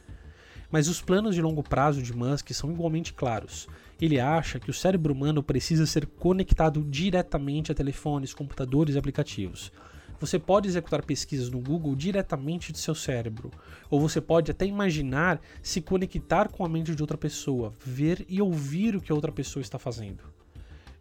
Mas 0.68 0.88
os 0.88 1.00
planos 1.00 1.36
de 1.36 1.42
longo 1.42 1.62
prazo 1.62 2.02
de 2.02 2.12
Musk 2.12 2.50
são 2.50 2.72
igualmente 2.72 3.12
claros. 3.12 3.68
Ele 4.00 4.20
acha 4.20 4.60
que 4.60 4.70
o 4.70 4.74
cérebro 4.74 5.14
humano 5.14 5.42
precisa 5.42 5.86
ser 5.86 6.06
conectado 6.06 6.84
diretamente 6.84 7.72
a 7.72 7.74
telefones, 7.74 8.34
computadores 8.34 8.94
e 8.94 8.98
aplicativos. 8.98 9.72
Você 10.18 10.38
pode 10.38 10.68
executar 10.68 11.04
pesquisas 11.04 11.50
no 11.50 11.60
Google 11.60 11.94
diretamente 11.94 12.72
do 12.72 12.78
seu 12.78 12.94
cérebro, 12.94 13.50
ou 13.90 14.00
você 14.00 14.20
pode 14.20 14.50
até 14.50 14.64
imaginar 14.64 15.40
se 15.62 15.80
conectar 15.80 16.48
com 16.48 16.64
a 16.64 16.68
mente 16.68 16.94
de 16.94 17.02
outra 17.02 17.18
pessoa, 17.18 17.74
ver 17.84 18.24
e 18.28 18.40
ouvir 18.40 18.96
o 18.96 19.00
que 19.00 19.12
a 19.12 19.14
outra 19.14 19.32
pessoa 19.32 19.60
está 19.60 19.78
fazendo. 19.78 20.22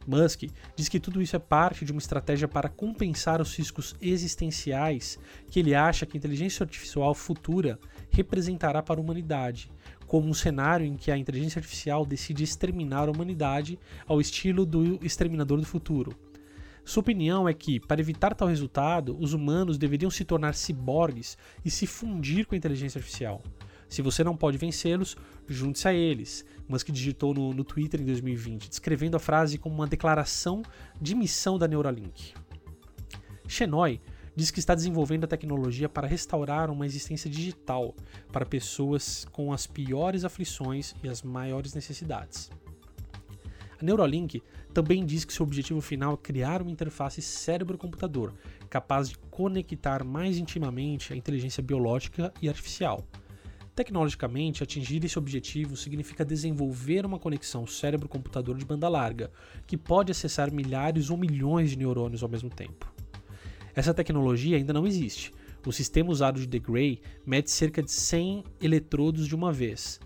Musk 0.07 0.43
diz 0.75 0.87
que 0.87 0.99
tudo 0.99 1.21
isso 1.21 1.35
é 1.35 1.39
parte 1.39 1.83
de 1.83 1.91
uma 1.91 1.99
estratégia 1.99 2.47
para 2.47 2.69
compensar 2.69 3.41
os 3.41 3.55
riscos 3.57 3.95
existenciais 4.01 5.17
que 5.49 5.59
ele 5.59 5.73
acha 5.73 6.05
que 6.05 6.15
a 6.15 6.19
inteligência 6.19 6.63
artificial 6.63 7.13
futura 7.15 7.79
representará 8.11 8.83
para 8.83 8.99
a 8.99 9.03
humanidade, 9.03 9.71
como 10.07 10.29
um 10.29 10.33
cenário 10.33 10.85
em 10.85 10.95
que 10.95 11.12
a 11.12 11.17
inteligência 11.17 11.59
artificial 11.59 12.05
decide 12.05 12.43
exterminar 12.43 13.07
a 13.07 13.12
humanidade 13.12 13.79
ao 14.07 14.21
estilo 14.21 14.65
do 14.65 15.00
Exterminador 15.03 15.59
do 15.59 15.65
Futuro. 15.65 16.15
Sua 16.83 17.01
opinião 17.01 17.50
é 17.50 17.53
que, 17.53 17.79
para 17.79 18.00
evitar 18.00 18.35
tal 18.35 18.47
resultado, 18.47 19.17
os 19.19 19.33
humanos 19.33 19.77
deveriam 19.77 20.12
se 20.12 20.24
tornar 20.24 20.53
ciborgues 20.53 21.35
e 21.63 21.71
se 21.71 21.88
fundir 21.88 22.45
com 22.45 22.53
a 22.53 22.57
inteligência 22.57 23.00
artificial. 23.00 23.41
Se 23.89 24.01
você 24.03 24.24
não 24.24 24.38
pode 24.38 24.57
vencê-los, 24.57 25.17
junte-se 25.47 25.88
a 25.88 25.93
eles. 25.93 26.45
Musk 26.67 26.89
digitou 26.89 27.33
no, 27.33 27.53
no 27.53 27.63
Twitter 27.63 28.01
em 28.01 28.05
2020, 28.05 28.69
descrevendo 28.69 29.17
a 29.17 29.19
frase 29.19 29.57
como 29.57 29.75
uma 29.75 29.88
declaração 29.88 30.62
de 31.01 31.15
missão 31.15 31.57
da 31.57 31.67
Neuralink. 31.67 32.33
Xenoi 33.47 34.00
diz 34.35 34.51
que 34.51 34.59
está 34.59 34.75
desenvolvendo 34.75 35.23
a 35.23 35.27
tecnologia 35.27 35.87
para 35.87 36.07
restaurar 36.07 36.69
uma 36.69 36.85
existência 36.85 37.29
digital 37.29 37.95
para 38.31 38.45
pessoas 38.45 39.25
com 39.31 39.53
as 39.53 39.65
piores 39.65 40.25
aflições 40.25 40.93
e 41.03 41.07
as 41.07 41.21
maiores 41.21 41.73
necessidades. 41.73 42.51
A 43.79 43.83
Neuralink 43.83 44.41
também 44.73 45.05
diz 45.05 45.25
que 45.25 45.33
seu 45.33 45.45
objetivo 45.45 45.81
final 45.81 46.13
é 46.13 46.17
criar 46.17 46.61
uma 46.61 46.71
interface 46.71 47.21
cérebro-computador 47.21 48.33
capaz 48.69 49.09
de 49.09 49.17
conectar 49.29 50.03
mais 50.03 50.37
intimamente 50.37 51.13
a 51.13 51.15
inteligência 51.15 51.63
biológica 51.63 52.33
e 52.41 52.49
artificial 52.49 53.05
Tecnologicamente, 53.75 54.63
atingir 54.63 55.03
esse 55.03 55.19
objetivo 55.19 55.75
significa 55.75 56.23
desenvolver 56.23 57.05
uma 57.05 57.19
conexão 57.19 57.67
cérebro-computador 57.67 58.57
de 58.57 58.63
banda 58.63 58.87
larga, 58.87 59.29
que 59.67 59.75
pode 59.75 60.13
acessar 60.13 60.49
milhares 60.49 61.09
ou 61.09 61.17
milhões 61.17 61.71
de 61.71 61.77
neurônios 61.77 62.23
ao 62.23 62.29
mesmo 62.29 62.49
tempo. 62.49 62.94
Essa 63.75 63.94
tecnologia 63.94 64.58
ainda 64.58 64.74
não 64.74 64.88
existe. 64.88 65.32
O 65.65 65.72
sistema 65.72 66.10
usado 66.10 66.39
de 66.39 66.48
The 66.48 66.60
Gray 66.60 67.01
mede 67.25 67.51
cerca 67.51 67.84
de 67.84 67.91
100 67.91 68.44
eletrodos 68.62 69.27
de 69.27 69.36
uma 69.36 69.51
vez. 69.51 70.00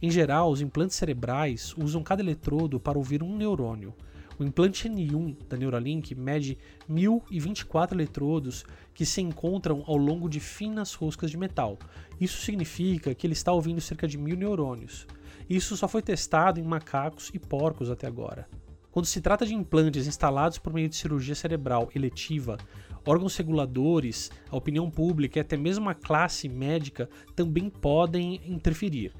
Em 0.00 0.10
geral, 0.10 0.50
os 0.50 0.60
implantes 0.60 0.96
cerebrais 0.96 1.74
usam 1.76 2.02
cada 2.02 2.22
eletrodo 2.22 2.80
para 2.80 2.96
ouvir 2.96 3.22
um 3.22 3.36
neurônio, 3.36 3.94
o 4.40 4.42
implante 4.42 4.88
N1 4.88 5.36
da 5.50 5.56
Neuralink 5.58 6.14
mede 6.14 6.56
1024 6.88 7.94
eletrodos 7.94 8.64
que 8.94 9.04
se 9.04 9.20
encontram 9.20 9.84
ao 9.86 9.98
longo 9.98 10.30
de 10.30 10.40
finas 10.40 10.94
roscas 10.94 11.30
de 11.30 11.36
metal. 11.36 11.78
Isso 12.18 12.40
significa 12.40 13.14
que 13.14 13.26
ele 13.26 13.34
está 13.34 13.52
ouvindo 13.52 13.82
cerca 13.82 14.08
de 14.08 14.16
mil 14.16 14.38
neurônios. 14.38 15.06
Isso 15.46 15.76
só 15.76 15.86
foi 15.86 16.00
testado 16.00 16.58
em 16.58 16.62
macacos 16.62 17.30
e 17.34 17.38
porcos 17.38 17.90
até 17.90 18.06
agora. 18.06 18.48
Quando 18.90 19.04
se 19.04 19.20
trata 19.20 19.44
de 19.44 19.54
implantes 19.54 20.06
instalados 20.06 20.56
por 20.56 20.72
meio 20.72 20.88
de 20.88 20.96
cirurgia 20.96 21.34
cerebral 21.34 21.90
eletiva, 21.94 22.56
órgãos 23.04 23.36
reguladores, 23.36 24.30
a 24.50 24.56
opinião 24.56 24.90
pública 24.90 25.38
e 25.38 25.42
até 25.42 25.56
mesmo 25.56 25.88
a 25.88 25.94
classe 25.94 26.48
médica 26.48 27.08
também 27.34 27.68
podem 27.68 28.40
interferir. 28.46 29.12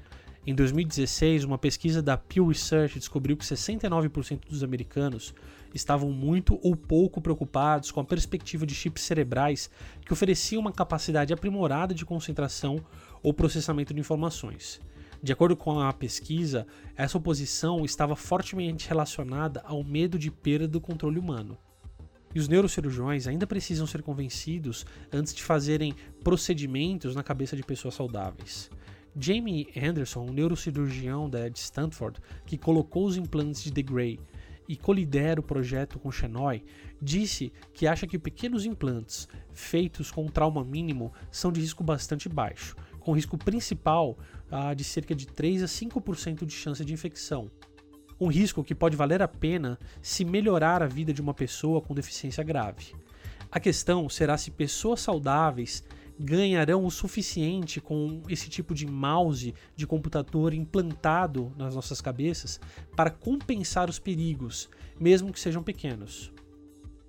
Em 0.45 0.55
2016, 0.55 1.43
uma 1.43 1.57
pesquisa 1.57 2.01
da 2.01 2.17
Pew 2.17 2.47
Research 2.47 2.97
descobriu 2.97 3.37
que 3.37 3.45
69% 3.45 4.47
dos 4.49 4.63
americanos 4.63 5.35
estavam 5.71 6.11
muito 6.11 6.59
ou 6.63 6.75
pouco 6.75 7.21
preocupados 7.21 7.91
com 7.91 7.99
a 7.99 8.03
perspectiva 8.03 8.65
de 8.65 8.73
chips 8.73 9.03
cerebrais 9.03 9.69
que 10.03 10.11
ofereciam 10.11 10.61
uma 10.61 10.71
capacidade 10.71 11.31
aprimorada 11.31 11.93
de 11.93 12.05
concentração 12.05 12.83
ou 13.21 13.33
processamento 13.33 13.93
de 13.93 13.99
informações. 13.99 14.81
De 15.21 15.31
acordo 15.31 15.55
com 15.55 15.79
a 15.79 15.93
pesquisa, 15.93 16.65
essa 16.97 17.19
oposição 17.19 17.85
estava 17.85 18.15
fortemente 18.15 18.89
relacionada 18.89 19.61
ao 19.63 19.83
medo 19.83 20.17
de 20.17 20.31
perda 20.31 20.67
do 20.67 20.81
controle 20.81 21.19
humano. 21.19 21.55
E 22.33 22.39
os 22.39 22.47
neurocirurgiões 22.47 23.27
ainda 23.27 23.45
precisam 23.45 23.85
ser 23.85 24.01
convencidos 24.01 24.85
antes 25.11 25.33
de 25.33 25.43
fazerem 25.43 25.93
procedimentos 26.23 27.15
na 27.15 27.23
cabeça 27.23 27.55
de 27.55 27.63
pessoas 27.63 27.95
saudáveis. 27.95 28.69
Jamie 29.19 29.67
Anderson, 29.75 30.21
um 30.21 30.33
neurocirurgião 30.33 31.29
da 31.29 31.49
de 31.49 31.59
Stanford, 31.59 32.19
que 32.45 32.57
colocou 32.57 33.05
os 33.05 33.17
implantes 33.17 33.61
de 33.61 33.71
The 33.71 33.81
Grey 33.81 34.19
e 34.69 34.77
colidera 34.77 35.41
o 35.41 35.43
projeto 35.43 35.99
com 35.99 36.11
Xenoi, 36.11 36.63
disse 37.01 37.51
que 37.73 37.85
acha 37.85 38.07
que 38.07 38.17
pequenos 38.17 38.65
implantes 38.65 39.27
feitos 39.53 40.09
com 40.11 40.23
um 40.23 40.29
trauma 40.29 40.63
mínimo 40.63 41.11
são 41.29 41.51
de 41.51 41.59
risco 41.59 41.83
bastante 41.83 42.29
baixo, 42.29 42.73
com 43.01 43.11
risco 43.11 43.37
principal 43.37 44.17
ah, 44.49 44.73
de 44.73 44.85
cerca 44.85 45.13
de 45.13 45.27
3 45.27 45.63
a 45.63 45.65
5% 45.65 46.45
de 46.45 46.53
chance 46.53 46.85
de 46.85 46.93
infecção. 46.93 47.51
Um 48.21 48.27
risco 48.27 48.63
que 48.63 48.75
pode 48.75 48.95
valer 48.95 49.19
a 49.23 49.27
pena 49.27 49.79
se 49.99 50.23
melhorar 50.23 50.83
a 50.83 50.87
vida 50.87 51.11
de 51.11 51.19
uma 51.19 51.33
pessoa 51.33 51.81
com 51.81 51.95
deficiência 51.95 52.43
grave. 52.43 52.93
A 53.51 53.59
questão 53.59 54.07
será 54.07 54.37
se 54.37 54.51
pessoas 54.51 54.99
saudáveis 54.99 55.83
ganharão 56.19 56.85
o 56.85 56.91
suficiente 56.91 57.81
com 57.81 58.21
esse 58.29 58.47
tipo 58.47 58.75
de 58.75 58.85
mouse 58.85 59.55
de 59.75 59.87
computador 59.87 60.53
implantado 60.53 61.51
nas 61.57 61.73
nossas 61.73 61.99
cabeças 61.99 62.59
para 62.95 63.09
compensar 63.09 63.89
os 63.89 63.97
perigos, 63.97 64.69
mesmo 64.99 65.33
que 65.33 65.39
sejam 65.39 65.63
pequenos. 65.63 66.31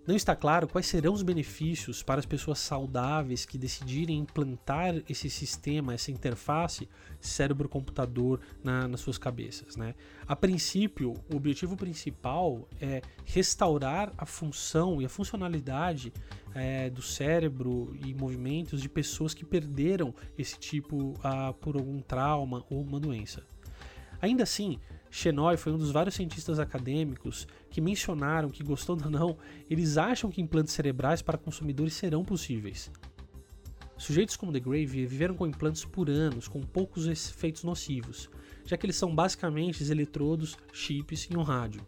Não 0.04 0.16
está 0.16 0.35
claro 0.35 0.66
quais 0.66 0.87
serão 0.87 1.12
os 1.12 1.23
benefícios 1.23 2.02
para 2.02 2.18
as 2.18 2.26
pessoas 2.26 2.59
saudáveis 2.59 3.44
que 3.44 3.56
decidirem 3.56 4.18
implantar 4.18 4.97
esse 5.09 5.30
sistema, 5.30 5.94
essa 5.94 6.11
interface 6.11 6.88
cérebro-computador 7.21 8.40
na, 8.64 8.88
nas 8.88 9.00
suas 9.00 9.16
cabeças. 9.16 9.76
Né? 9.76 9.94
A 10.26 10.35
princípio, 10.35 11.14
o 11.32 11.37
objetivo 11.37 11.76
principal 11.76 12.68
é 12.80 13.00
restaurar 13.25 14.12
a 14.18 14.26
função 14.26 15.00
e 15.00 15.04
a 15.04 15.09
funcionalidade 15.09 16.12
é, 16.52 16.90
do 16.90 17.00
cérebro 17.00 17.97
e 18.04 18.12
movimentos 18.12 18.82
de 18.82 18.88
pessoas 18.88 19.32
que 19.32 19.44
perderam 19.44 20.12
esse 20.37 20.59
tipo 20.59 21.12
uh, 21.21 21.54
por 21.61 21.76
algum 21.76 22.00
trauma 22.00 22.64
ou 22.68 22.82
uma 22.82 22.99
doença. 22.99 23.44
Ainda 24.21 24.42
assim, 24.42 24.80
Xenoi 25.14 25.59
foi 25.59 25.73
um 25.73 25.76
dos 25.76 25.90
vários 25.90 26.14
cientistas 26.14 26.59
acadêmicos 26.59 27.47
que 27.69 27.83
mencionaram 27.83 28.49
que, 28.49 28.64
gostando 28.64 29.04
ou 29.04 29.11
não, 29.11 29.37
eles 29.69 29.99
acham 29.99 30.31
que 30.31 30.40
implantes 30.40 30.73
cerebrais 30.73 31.21
para 31.21 31.37
consumidores 31.37 31.92
serão 31.92 32.25
possíveis. 32.25 32.90
Sujeitos 33.99 34.37
como 34.37 34.54
The 34.54 34.59
Grave 34.59 34.87
viveram 34.87 35.35
com 35.35 35.47
implantes 35.47 35.85
por 35.85 36.09
anos, 36.09 36.49
com 36.49 36.62
poucos 36.62 37.07
efeitos 37.07 37.62
nocivos, 37.62 38.31
já 38.64 38.75
que 38.78 38.87
eles 38.87 38.97
são 38.97 39.14
basicamente 39.14 39.85
eletrodos, 39.92 40.57
chips 40.73 41.28
e 41.31 41.37
um 41.37 41.42
rádio. 41.42 41.87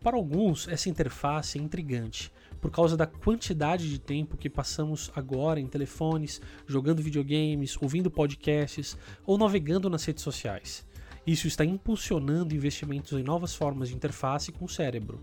Para 0.00 0.16
alguns, 0.16 0.66
essa 0.66 0.88
interface 0.88 1.60
é 1.60 1.62
intrigante, 1.62 2.32
por 2.60 2.72
causa 2.72 2.96
da 2.96 3.06
quantidade 3.06 3.88
de 3.88 4.00
tempo 4.00 4.36
que 4.36 4.50
passamos 4.50 5.12
agora 5.14 5.60
em 5.60 5.68
telefones, 5.68 6.40
jogando 6.66 7.04
videogames, 7.04 7.78
ouvindo 7.80 8.10
podcasts 8.10 8.98
ou 9.24 9.38
navegando 9.38 9.88
nas 9.88 10.04
redes 10.04 10.24
sociais. 10.24 10.84
Isso 11.26 11.46
está 11.46 11.64
impulsionando 11.64 12.54
investimentos 12.54 13.12
em 13.12 13.22
novas 13.22 13.54
formas 13.54 13.88
de 13.88 13.94
interface 13.94 14.50
com 14.50 14.64
o 14.64 14.68
cérebro. 14.68 15.20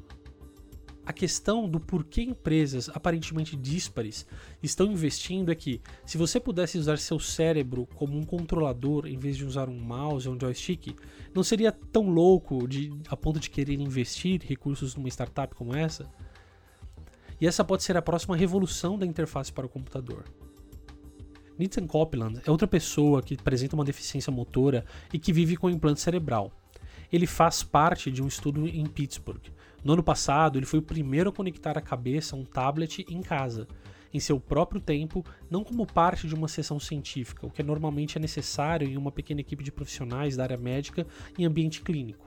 A 1.05 1.11
questão 1.11 1.67
do 1.67 1.79
porquê 1.79 2.21
empresas 2.21 2.87
aparentemente 2.89 3.57
díspares 3.57 4.27
estão 4.61 4.85
investindo 4.91 5.51
é 5.51 5.55
que, 5.55 5.81
se 6.05 6.19
você 6.19 6.39
pudesse 6.39 6.77
usar 6.77 6.99
seu 6.99 7.19
cérebro 7.19 7.87
como 7.95 8.15
um 8.15 8.23
controlador 8.23 9.07
em 9.07 9.17
vez 9.17 9.35
de 9.35 9.43
usar 9.43 9.67
um 9.67 9.79
mouse 9.79 10.29
ou 10.29 10.35
um 10.35 10.39
joystick, 10.39 10.95
não 11.33 11.41
seria 11.41 11.71
tão 11.71 12.09
louco 12.09 12.67
de, 12.67 12.93
a 13.07 13.17
ponto 13.17 13.39
de 13.39 13.49
querer 13.49 13.79
investir 13.79 14.41
recursos 14.43 14.95
numa 14.95 15.09
startup 15.09 15.55
como 15.55 15.75
essa? 15.75 16.07
E 17.41 17.47
essa 17.47 17.63
pode 17.63 17.81
ser 17.81 17.97
a 17.97 18.03
próxima 18.03 18.37
revolução 18.37 18.95
da 18.95 19.05
interface 19.05 19.51
para 19.51 19.65
o 19.65 19.69
computador. 19.69 20.25
Nathan 21.59 21.85
Copeland 21.85 22.39
é 22.45 22.49
outra 22.49 22.65
pessoa 22.65 23.21
que 23.21 23.33
apresenta 23.33 23.75
uma 23.75 23.83
deficiência 23.83 24.31
motora 24.31 24.85
e 25.13 25.19
que 25.19 25.33
vive 25.33 25.57
com 25.57 25.69
implante 25.69 25.99
cerebral. 25.99 26.53
Ele 27.11 27.27
faz 27.27 27.61
parte 27.63 28.09
de 28.09 28.23
um 28.23 28.27
estudo 28.27 28.65
em 28.65 28.85
Pittsburgh. 28.85 29.41
No 29.83 29.91
ano 29.91 30.03
passado, 30.03 30.57
ele 30.57 30.65
foi 30.65 30.79
o 30.79 30.83
primeiro 30.83 31.29
a 31.29 31.33
conectar 31.33 31.77
a 31.77 31.81
cabeça 31.81 32.33
a 32.33 32.39
um 32.39 32.45
tablet 32.45 33.05
em 33.09 33.21
casa, 33.21 33.67
em 34.13 34.21
seu 34.21 34.39
próprio 34.39 34.79
tempo, 34.79 35.25
não 35.51 35.61
como 35.61 35.85
parte 35.85 36.27
de 36.29 36.33
uma 36.33 36.47
sessão 36.47 36.79
científica, 36.79 37.45
o 37.45 37.51
que 37.51 37.61
normalmente 37.61 38.17
é 38.17 38.21
necessário 38.21 38.87
em 38.87 38.95
uma 38.95 39.11
pequena 39.11 39.41
equipe 39.41 39.61
de 39.61 39.71
profissionais 39.71 40.37
da 40.37 40.43
área 40.43 40.57
médica 40.57 41.05
em 41.37 41.43
ambiente 41.43 41.81
clínico. 41.81 42.25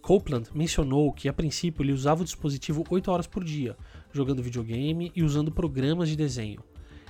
Copeland 0.00 0.48
mencionou 0.54 1.12
que, 1.12 1.28
a 1.28 1.32
princípio, 1.32 1.82
ele 1.82 1.92
usava 1.92 2.22
o 2.22 2.24
dispositivo 2.24 2.84
8 2.88 3.10
horas 3.10 3.26
por 3.26 3.44
dia, 3.44 3.76
jogando 4.12 4.42
videogame 4.42 5.12
e 5.14 5.22
usando 5.22 5.52
programas 5.52 6.08
de 6.08 6.16
desenho. 6.16 6.62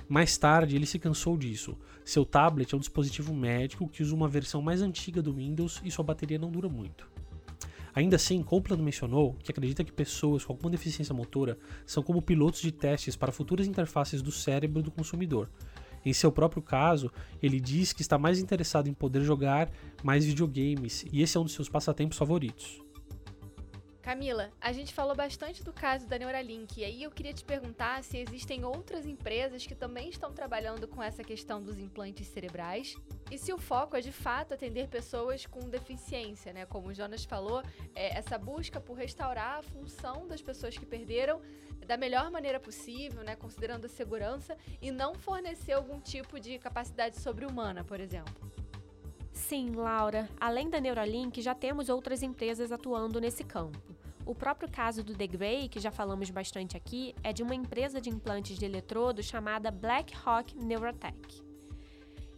Mais 0.07 0.37
tarde, 0.37 0.75
ele 0.75 0.85
se 0.85 0.97
cansou 0.97 1.37
disso. 1.37 1.77
Seu 2.05 2.25
tablet 2.25 2.73
é 2.73 2.77
um 2.77 2.79
dispositivo 2.79 3.33
médico 3.33 3.89
que 3.89 4.01
usa 4.01 4.15
uma 4.15 4.29
versão 4.29 4.61
mais 4.61 4.81
antiga 4.81 5.21
do 5.21 5.33
Windows 5.33 5.81
e 5.83 5.91
sua 5.91 6.05
bateria 6.05 6.39
não 6.39 6.49
dura 6.49 6.69
muito. 6.69 7.09
Ainda 7.93 8.15
assim, 8.15 8.43
Copeland 8.43 8.83
mencionou 8.83 9.33
que 9.43 9.51
acredita 9.51 9.83
que 9.83 9.91
pessoas 9.91 10.45
com 10.45 10.53
alguma 10.53 10.69
deficiência 10.69 11.15
motora 11.15 11.57
são 11.85 12.03
como 12.03 12.21
pilotos 12.21 12.61
de 12.61 12.71
testes 12.71 13.15
para 13.15 13.31
futuras 13.31 13.67
interfaces 13.67 14.21
do 14.21 14.31
cérebro 14.31 14.83
do 14.83 14.91
consumidor. 14.91 15.49
Em 16.05 16.13
seu 16.13 16.31
próprio 16.31 16.61
caso, 16.61 17.11
ele 17.41 17.59
diz 17.59 17.91
que 17.91 18.01
está 18.01 18.17
mais 18.17 18.39
interessado 18.39 18.87
em 18.87 18.93
poder 18.93 19.23
jogar 19.23 19.69
mais 20.03 20.23
videogames 20.23 21.05
e 21.11 21.21
esse 21.21 21.35
é 21.35 21.39
um 21.39 21.43
dos 21.43 21.53
seus 21.53 21.67
passatempos 21.67 22.17
favoritos. 22.17 22.86
Camila, 24.07 24.53
a 24.61 24.71
gente 24.71 24.93
falou 24.93 25.13
bastante 25.13 25.61
do 25.61 25.73
caso 25.73 26.07
da 26.07 26.17
Neuralink 26.17 26.79
e 26.79 26.85
aí 26.85 27.03
eu 27.03 27.11
queria 27.11 27.33
te 27.33 27.43
perguntar 27.43 28.01
se 28.05 28.17
existem 28.17 28.63
outras 28.63 29.05
empresas 29.05 29.67
que 29.67 29.75
também 29.75 30.07
estão 30.07 30.31
trabalhando 30.31 30.87
com 30.87 31.03
essa 31.03 31.25
questão 31.25 31.61
dos 31.61 31.77
implantes 31.77 32.25
cerebrais 32.27 32.95
e 33.29 33.37
se 33.37 33.51
o 33.51 33.57
foco 33.57 33.97
é 33.97 33.99
de 33.99 34.13
fato 34.13 34.53
atender 34.53 34.87
pessoas 34.87 35.45
com 35.45 35.59
deficiência, 35.69 36.53
né? 36.53 36.65
Como 36.65 36.87
o 36.87 36.93
Jonas 36.93 37.25
falou, 37.25 37.61
é 37.93 38.17
essa 38.17 38.37
busca 38.37 38.79
por 38.79 38.93
restaurar 38.93 39.59
a 39.59 39.61
função 39.61 40.25
das 40.25 40.41
pessoas 40.41 40.77
que 40.77 40.85
perderam 40.85 41.41
da 41.85 41.97
melhor 41.97 42.31
maneira 42.31 42.61
possível, 42.61 43.25
né? 43.25 43.35
Considerando 43.35 43.87
a 43.87 43.89
segurança 43.89 44.55
e 44.81 44.89
não 44.89 45.15
fornecer 45.15 45.73
algum 45.73 45.99
tipo 45.99 46.39
de 46.39 46.57
capacidade 46.59 47.19
sobre-humana, 47.19 47.83
por 47.83 47.99
exemplo. 47.99 48.33
Sim, 49.33 49.71
Laura. 49.75 50.27
Além 50.39 50.69
da 50.69 50.79
Neuralink, 50.79 51.41
já 51.41 51.53
temos 51.53 51.89
outras 51.89 52.23
empresas 52.23 52.71
atuando 52.71 53.21
nesse 53.21 53.43
campo. 53.43 53.86
O 54.27 54.35
próprio 54.35 54.69
caso 54.69 55.05
do 55.05 55.15
The 55.15 55.25
Grey, 55.25 55.69
que 55.69 55.79
já 55.79 55.89
falamos 55.89 56.29
bastante 56.29 56.75
aqui, 56.75 57.15
é 57.23 57.31
de 57.31 57.41
uma 57.41 57.55
empresa 57.55 58.01
de 58.01 58.09
implantes 58.09 58.59
de 58.59 58.65
eletrodo 58.65 59.23
chamada 59.23 59.71
BlackRock 59.71 60.53
Neurotech. 60.57 61.41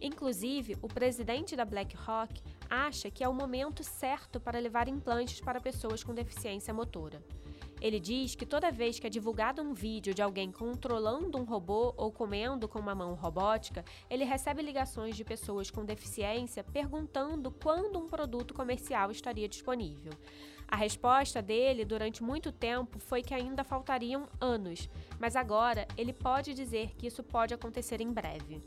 Inclusive, 0.00 0.76
o 0.80 0.86
presidente 0.86 1.56
da 1.56 1.64
BlackRock 1.64 2.40
acha 2.70 3.10
que 3.10 3.24
é 3.24 3.28
o 3.28 3.34
momento 3.34 3.82
certo 3.82 4.38
para 4.38 4.60
levar 4.60 4.86
implantes 4.86 5.40
para 5.40 5.60
pessoas 5.60 6.04
com 6.04 6.14
deficiência 6.14 6.72
motora. 6.72 7.20
Ele 7.80 7.98
diz 7.98 8.34
que 8.34 8.44
toda 8.44 8.70
vez 8.70 9.00
que 9.00 9.06
é 9.06 9.10
divulgado 9.10 9.62
um 9.62 9.72
vídeo 9.72 10.14
de 10.14 10.20
alguém 10.20 10.52
controlando 10.52 11.38
um 11.38 11.44
robô 11.44 11.94
ou 11.96 12.12
comendo 12.12 12.68
com 12.68 12.78
uma 12.78 12.94
mão 12.94 13.14
robótica, 13.14 13.84
ele 14.08 14.22
recebe 14.22 14.62
ligações 14.62 15.16
de 15.16 15.24
pessoas 15.24 15.70
com 15.70 15.84
deficiência 15.84 16.62
perguntando 16.62 17.50
quando 17.50 17.98
um 17.98 18.06
produto 18.06 18.52
comercial 18.52 19.10
estaria 19.10 19.48
disponível. 19.48 20.12
A 20.70 20.76
resposta 20.76 21.42
dele 21.42 21.84
durante 21.84 22.22
muito 22.22 22.52
tempo 22.52 23.00
foi 23.00 23.22
que 23.22 23.34
ainda 23.34 23.64
faltariam 23.64 24.28
anos, 24.40 24.88
mas 25.18 25.34
agora 25.34 25.88
ele 25.96 26.12
pode 26.12 26.54
dizer 26.54 26.94
que 26.96 27.08
isso 27.08 27.24
pode 27.24 27.52
acontecer 27.52 28.00
em 28.00 28.12
breve. 28.12 28.62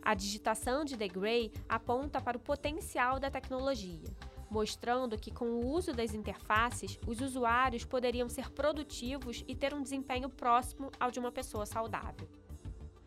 A 0.00 0.14
digitação 0.14 0.82
de 0.82 0.96
The 0.96 1.08
Grey 1.08 1.52
aponta 1.68 2.22
para 2.22 2.38
o 2.38 2.40
potencial 2.40 3.20
da 3.20 3.30
tecnologia 3.30 4.10
mostrando 4.52 5.16
que 5.16 5.30
com 5.30 5.46
o 5.46 5.66
uso 5.66 5.94
das 5.94 6.12
interfaces, 6.12 6.98
os 7.06 7.22
usuários 7.22 7.86
poderiam 7.86 8.28
ser 8.28 8.50
produtivos 8.50 9.42
e 9.48 9.56
ter 9.56 9.72
um 9.72 9.82
desempenho 9.82 10.28
próximo 10.28 10.92
ao 11.00 11.10
de 11.10 11.18
uma 11.18 11.32
pessoa 11.32 11.64
saudável. 11.64 12.28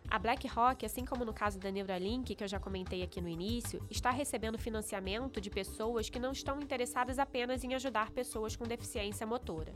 A 0.10 0.20
BlackRock, 0.20 0.86
assim 0.86 1.04
como 1.04 1.26
no 1.26 1.34
caso 1.34 1.60
da 1.60 1.72
Neuralink, 1.72 2.36
que 2.36 2.44
eu 2.44 2.48
já 2.48 2.60
comentei 2.60 3.02
aqui 3.02 3.20
no 3.20 3.28
início, 3.28 3.82
está 3.90 4.12
recebendo 4.12 4.58
financiamento 4.58 5.42
de 5.42 5.50
pessoas 5.50 6.10
que 6.10 6.20
não 6.20 6.32
estão 6.32 6.60
interessadas 6.60 7.18
apenas 7.18 7.64
em 7.64 7.74
ajudar 7.74 8.12
pessoas 8.12 8.56
com 8.56 8.66
deficiência 8.66 9.26
motora. 9.26 9.74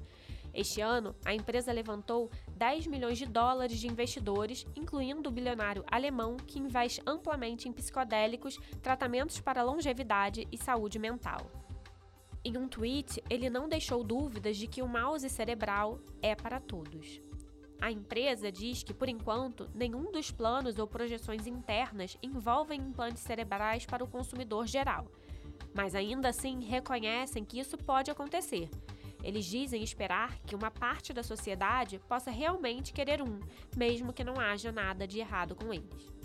Este 0.53 0.81
ano, 0.81 1.15
a 1.25 1.33
empresa 1.33 1.71
levantou 1.71 2.29
10 2.55 2.87
milhões 2.87 3.17
de 3.17 3.25
dólares 3.25 3.79
de 3.79 3.87
investidores, 3.87 4.65
incluindo 4.75 5.29
o 5.29 5.31
bilionário 5.31 5.83
alemão 5.89 6.37
que 6.37 6.59
investe 6.59 7.01
amplamente 7.05 7.67
em 7.67 7.73
psicodélicos, 7.73 8.57
tratamentos 8.81 9.39
para 9.39 9.63
longevidade 9.63 10.47
e 10.51 10.57
saúde 10.57 10.99
mental. 10.99 11.51
Em 12.43 12.55
um 12.57 12.67
tweet, 12.67 13.21
ele 13.29 13.49
não 13.49 13.67
deixou 13.67 14.03
dúvidas 14.03 14.57
de 14.57 14.67
que 14.67 14.81
o 14.81 14.87
mouse 14.87 15.29
cerebral 15.29 15.99
é 16.21 16.35
para 16.35 16.59
todos. 16.59 17.28
A 17.81 17.91
empresa 17.91 18.51
diz 18.51 18.83
que, 18.83 18.93
por 18.93 19.07
enquanto, 19.07 19.69
nenhum 19.73 20.11
dos 20.11 20.31
planos 20.31 20.77
ou 20.77 20.85
projeções 20.85 21.47
internas 21.47 22.17
envolvem 22.21 22.81
implantes 22.81 23.23
cerebrais 23.23 23.85
para 23.85 24.03
o 24.03 24.07
consumidor 24.07 24.67
geral, 24.67 25.07
mas 25.73 25.95
ainda 25.95 26.29
assim 26.29 26.59
reconhecem 26.61 27.45
que 27.45 27.59
isso 27.59 27.77
pode 27.77 28.11
acontecer. 28.11 28.69
Eles 29.23 29.45
dizem 29.45 29.81
esperar 29.81 30.39
que 30.39 30.55
uma 30.55 30.71
parte 30.71 31.13
da 31.13 31.23
sociedade 31.23 31.99
possa 31.99 32.31
realmente 32.31 32.93
querer 32.93 33.21
um, 33.21 33.39
mesmo 33.75 34.13
que 34.13 34.23
não 34.23 34.39
haja 34.39 34.71
nada 34.71 35.07
de 35.07 35.19
errado 35.19 35.55
com 35.55 35.73
eles. 35.73 36.19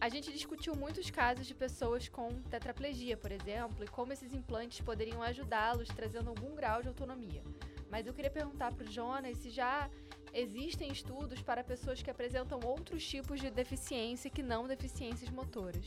A 0.00 0.08
gente 0.08 0.32
discutiu 0.32 0.74
muitos 0.74 1.10
casos 1.10 1.46
de 1.46 1.54
pessoas 1.54 2.08
com 2.08 2.28
tetraplegia, 2.50 3.18
por 3.18 3.30
exemplo, 3.30 3.84
e 3.84 3.88
como 3.88 4.12
esses 4.12 4.32
implantes 4.32 4.80
poderiam 4.80 5.22
ajudá-los 5.22 5.88
trazendo 5.88 6.30
algum 6.30 6.54
grau 6.54 6.80
de 6.80 6.88
autonomia. 6.88 7.42
Mas 7.90 8.06
eu 8.06 8.14
queria 8.14 8.30
perguntar 8.30 8.72
para 8.72 8.86
o 8.86 8.90
Jonas 8.90 9.36
se 9.38 9.50
já 9.50 9.90
existem 10.32 10.92
estudos 10.92 11.42
para 11.42 11.64
pessoas 11.64 12.02
que 12.02 12.10
apresentam 12.10 12.60
outros 12.64 13.06
tipos 13.06 13.40
de 13.40 13.50
deficiência 13.50 14.30
que 14.30 14.42
não 14.42 14.66
deficiências 14.66 15.28
motoras. 15.30 15.86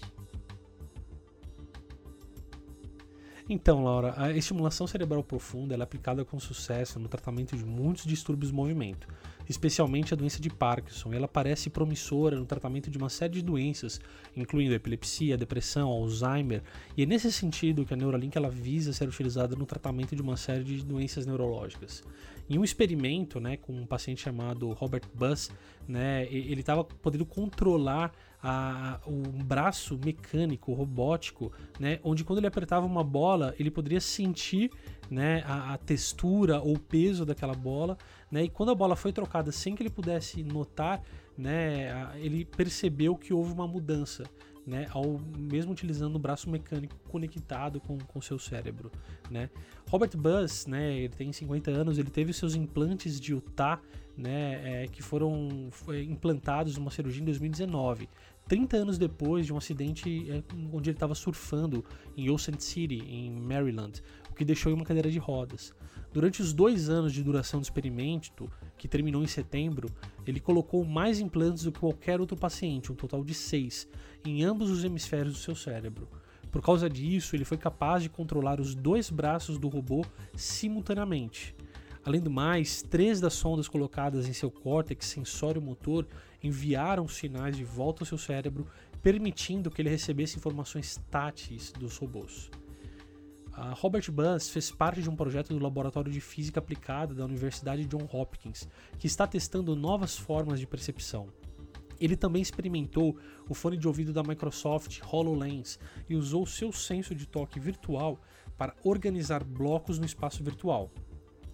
Então, 3.48 3.84
Laura, 3.84 4.14
a 4.18 4.32
estimulação 4.32 4.88
cerebral 4.88 5.24
profunda 5.24 5.76
é 5.76 5.82
aplicada 5.82 6.24
com 6.24 6.40
sucesso 6.40 6.98
no 6.98 7.10
tratamento 7.10 7.58
de 7.58 7.66
muitos 7.66 8.06
distúrbios 8.06 8.52
de 8.52 8.56
movimento, 8.56 9.08
especialmente 9.50 10.14
a 10.14 10.18
doença 10.18 10.42
de 10.42 10.50
Parkinson. 10.50 11.14
Ela 11.14 11.28
parece 11.28 11.70
promissora 11.70 12.38
no 12.38 12.46
tratamento 12.46 12.90
de 12.90 12.98
uma 12.98 13.10
série 13.10 13.34
de 13.34 13.42
doenças, 13.42 14.00
incluindo 14.36 14.74
epilepsia, 14.74 15.38
depressão, 15.38 15.90
Alzheimer, 15.90 16.62
e 16.98 17.04
é 17.04 17.06
nesse 17.06 17.32
sentido 17.32 17.86
que 17.86 17.94
a 17.94 17.98
Neuralink 17.98 18.38
ela 18.38 18.50
visa 18.50 18.94
ser 18.94 19.08
utilizada 19.08 19.56
no 19.56 19.66
tratamento 19.66 20.16
de 20.16 20.22
uma 20.22 20.38
série 20.38 20.64
de 20.64 20.84
doenças 20.84 21.26
neurológicas. 21.26 22.04
Em 22.50 22.58
um 22.58 22.64
experimento, 22.64 23.40
né, 23.40 23.58
com 23.58 23.74
um 23.74 23.86
paciente 23.86 24.22
chamado 24.22 24.72
Robert 24.74 25.04
Buss, 25.14 25.50
né, 25.88 26.26
ele 26.30 26.60
estava 26.60 26.84
podendo 26.84 27.26
controlar 27.26 28.12
a, 28.42 29.00
o 29.06 29.22
braço 29.44 29.98
mecânico, 30.04 30.74
robótico, 30.74 31.52
né, 31.80 32.00
onde 32.04 32.24
quando 32.24 32.40
ele 32.40 32.48
apertava 32.48 32.86
uma 32.86 33.04
bola, 33.04 33.56
ele 33.58 33.72
poderia 33.72 34.02
sentir 34.02 34.70
né, 35.10 35.44
a, 35.46 35.74
a, 35.74 35.78
textura 35.78 36.60
ou 36.62 36.78
peso 36.78 37.26
daquela 37.26 37.54
bola, 37.54 37.98
né, 38.30 38.44
e 38.44 38.50
quando 38.50 38.72
a 38.72 38.76
bola 38.76 38.96
foi 38.96 39.14
trocada 39.14 39.52
sem 39.52 39.76
que 39.76 39.82
ele 39.82 39.90
pudesse 39.90 40.44
notar, 40.44 41.02
né, 41.38 42.12
ele 42.18 42.44
percebeu 42.44 43.16
que 43.16 43.34
houve 43.34 43.54
uma 43.54 43.68
mudança 43.68 44.26
né, 44.66 44.88
ao 44.92 45.20
mesmo 45.38 45.72
utilizando 45.72 46.16
o 46.16 46.20
braço 46.20 46.50
mecânico 46.50 46.96
conectado 47.10 47.82
com 47.82 47.98
o 48.16 48.22
seu 48.22 48.40
cérebro, 48.40 48.92
né. 49.30 49.50
Robert 49.90 50.12
Buss, 50.18 50.66
né, 50.66 50.98
ele 50.98 51.10
tem 51.10 51.32
50 51.32 51.72
anos, 51.72 51.98
ele 51.98 52.10
teve 52.10 52.34
seus 52.34 52.56
implantes 52.56 53.20
de 53.20 53.34
Utah, 53.34 53.80
né, 54.18 54.84
é, 54.84 54.88
que 54.88 55.02
foram 55.02 55.70
implantados 56.08 56.78
numa 56.78 56.92
cirurgia 56.92 57.22
em 57.22 57.26
2019. 57.26 58.08
30 58.48 58.78
anos 58.78 58.98
depois 58.98 59.46
de 59.46 59.54
um 59.54 59.58
acidente 59.58 60.30
é, 60.30 60.44
onde 60.72 60.90
ele 60.90 60.96
estava 60.96 61.16
surfando 61.16 61.84
em 62.16 62.30
Ocean 62.30 62.60
City, 62.60 63.00
em 63.00 63.32
Maryland, 63.32 64.02
o 64.30 64.34
que 64.34 64.44
deixou 64.44 64.72
em 64.72 64.76
uma 64.76 64.86
cadeira 64.86 65.10
de 65.10 65.20
rodas. 65.20 65.74
Durante 66.14 66.44
os 66.44 66.54
dois 66.54 66.90
anos 66.90 67.12
de 67.12 67.24
duração 67.24 67.60
do 67.60 67.64
experimento, 67.64 68.48
que 68.78 68.88
terminou 68.88 69.24
em 69.24 69.28
setembro, 69.28 69.90
ele 70.28 70.40
colocou 70.40 70.86
mais 70.86 71.20
implantes 71.20 71.64
do 71.64 71.72
que 71.72 71.80
qualquer 71.80 72.22
outro 72.22 72.38
paciente, 72.38 72.92
um 72.92 72.96
total 72.96 73.24
de 73.24 73.34
seis, 73.34 73.88
em 74.24 74.44
ambos 74.44 74.70
os 74.70 74.84
hemisférios 74.84 75.34
do 75.34 75.40
seu 75.40 75.56
cérebro. 75.56 76.08
Por 76.52 76.62
causa 76.62 76.88
disso, 76.88 77.36
ele 77.36 77.44
foi 77.44 77.58
capaz 77.58 78.04
de 78.04 78.10
controlar 78.10 78.62
os 78.62 78.76
dois 78.76 79.10
braços 79.10 79.58
do 79.58 79.68
robô 79.68 80.06
simultaneamente. 80.36 81.56
Além 82.06 82.22
do 82.22 82.30
mais, 82.30 82.84
três 82.84 83.20
das 83.20 83.34
sondas 83.34 83.68
colocadas 83.68 84.28
em 84.28 84.34
seu 84.34 84.52
córtex 84.52 85.08
sensório-motor 85.08 86.06
enviaram 86.44 87.08
sinais 87.08 87.58
de 87.58 87.64
volta 87.64 88.04
ao 88.04 88.08
seu 88.08 88.20
cérebro, 88.20 88.68
permitindo 89.02 89.72
que 89.72 89.82
ele 89.82 89.90
recebesse 89.90 90.38
informações 90.38 91.02
táteis 91.10 91.72
dos 91.72 91.98
robôs. 91.98 92.52
Robert 93.56 94.12
Buzz 94.12 94.50
fez 94.50 94.72
parte 94.72 95.02
de 95.02 95.10
um 95.10 95.16
projeto 95.16 95.50
do 95.50 95.62
Laboratório 95.62 96.12
de 96.12 96.20
Física 96.20 96.60
Aplicada 96.60 97.14
da 97.14 97.26
Universidade 97.26 97.86
Johns 97.86 98.12
Hopkins, 98.12 98.68
que 98.98 99.06
está 99.06 99.28
testando 99.28 99.76
novas 99.76 100.18
formas 100.18 100.60
de 100.60 100.66
percepção. 100.66 101.28
Ele 102.00 102.18
também 102.18 102.42
experimentou 102.42 103.18
o 103.48 103.54
fone 103.54 103.78
de 103.78 103.88
ouvido 103.88 104.12
da 104.12 104.24
Microsoft 104.24 105.00
HoloLens 105.10 105.80
e 106.10 106.16
usou 106.16 106.46
seu 106.46 106.72
senso 106.72 107.14
de 107.14 107.28
toque 107.28 107.60
virtual 107.60 108.20
para 108.58 108.76
organizar 108.84 109.44
blocos 109.44 110.00
no 110.00 110.06
espaço 110.06 110.44
virtual. 110.44 110.92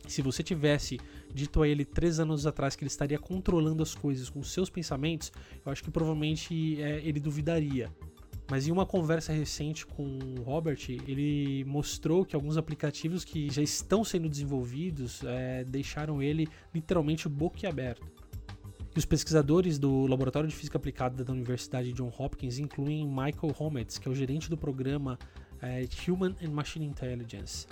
Se 0.08 0.22
você 0.22 0.42
tivesse 0.42 0.98
dito 1.34 1.62
a 1.62 1.68
ele 1.68 1.86
três 1.86 2.20
anos 2.20 2.48
atrás 2.48 2.76
que 2.76 2.84
ele 2.84 2.90
estaria 2.90 3.20
controlando 3.20 3.84
as 3.84 3.94
coisas 3.94 4.30
com 4.30 4.42
seus 4.42 4.70
pensamentos, 4.70 5.32
eu 5.64 5.72
acho 5.72 5.84
que 5.84 5.92
provavelmente 5.92 6.82
é, 6.82 7.00
ele 7.06 7.20
duvidaria. 7.20 7.92
Mas 8.50 8.68
em 8.68 8.72
uma 8.72 8.86
conversa 8.86 9.32
recente 9.32 9.86
com 9.86 10.18
o 10.38 10.42
Robert, 10.42 10.80
ele 10.90 11.64
mostrou 11.66 12.26
que 12.26 12.36
alguns 12.36 12.58
aplicativos 12.58 13.24
que 13.24 13.50
já 13.50 13.62
estão 13.62 14.04
sendo 14.04 14.28
desenvolvidos 14.28 15.24
é, 15.24 15.64
deixaram 15.64 16.22
ele 16.22 16.48
literalmente 16.74 17.30
boquiaberto. 17.30 18.08
E 18.96 18.98
os 18.98 19.06
pesquisadores 19.06 19.78
do 19.78 20.08
Laboratório 20.08 20.50
de 20.50 20.56
Física 20.56 20.78
Aplicada 20.78 21.24
da 21.24 21.32
Universidade 21.32 21.94
Johns 21.94 22.20
Hopkins 22.20 22.58
incluem 22.58 23.06
Michael 23.08 23.56
Hometz, 23.58 24.00
que 24.00 24.08
é 24.08 24.12
o 24.12 24.16
gerente 24.16 24.50
do 24.50 24.58
programa 24.58 25.18
é, 25.62 25.88
Human 26.08 26.36
and 26.44 26.50
Machine 26.50 26.88
Intelligence. 26.88 27.68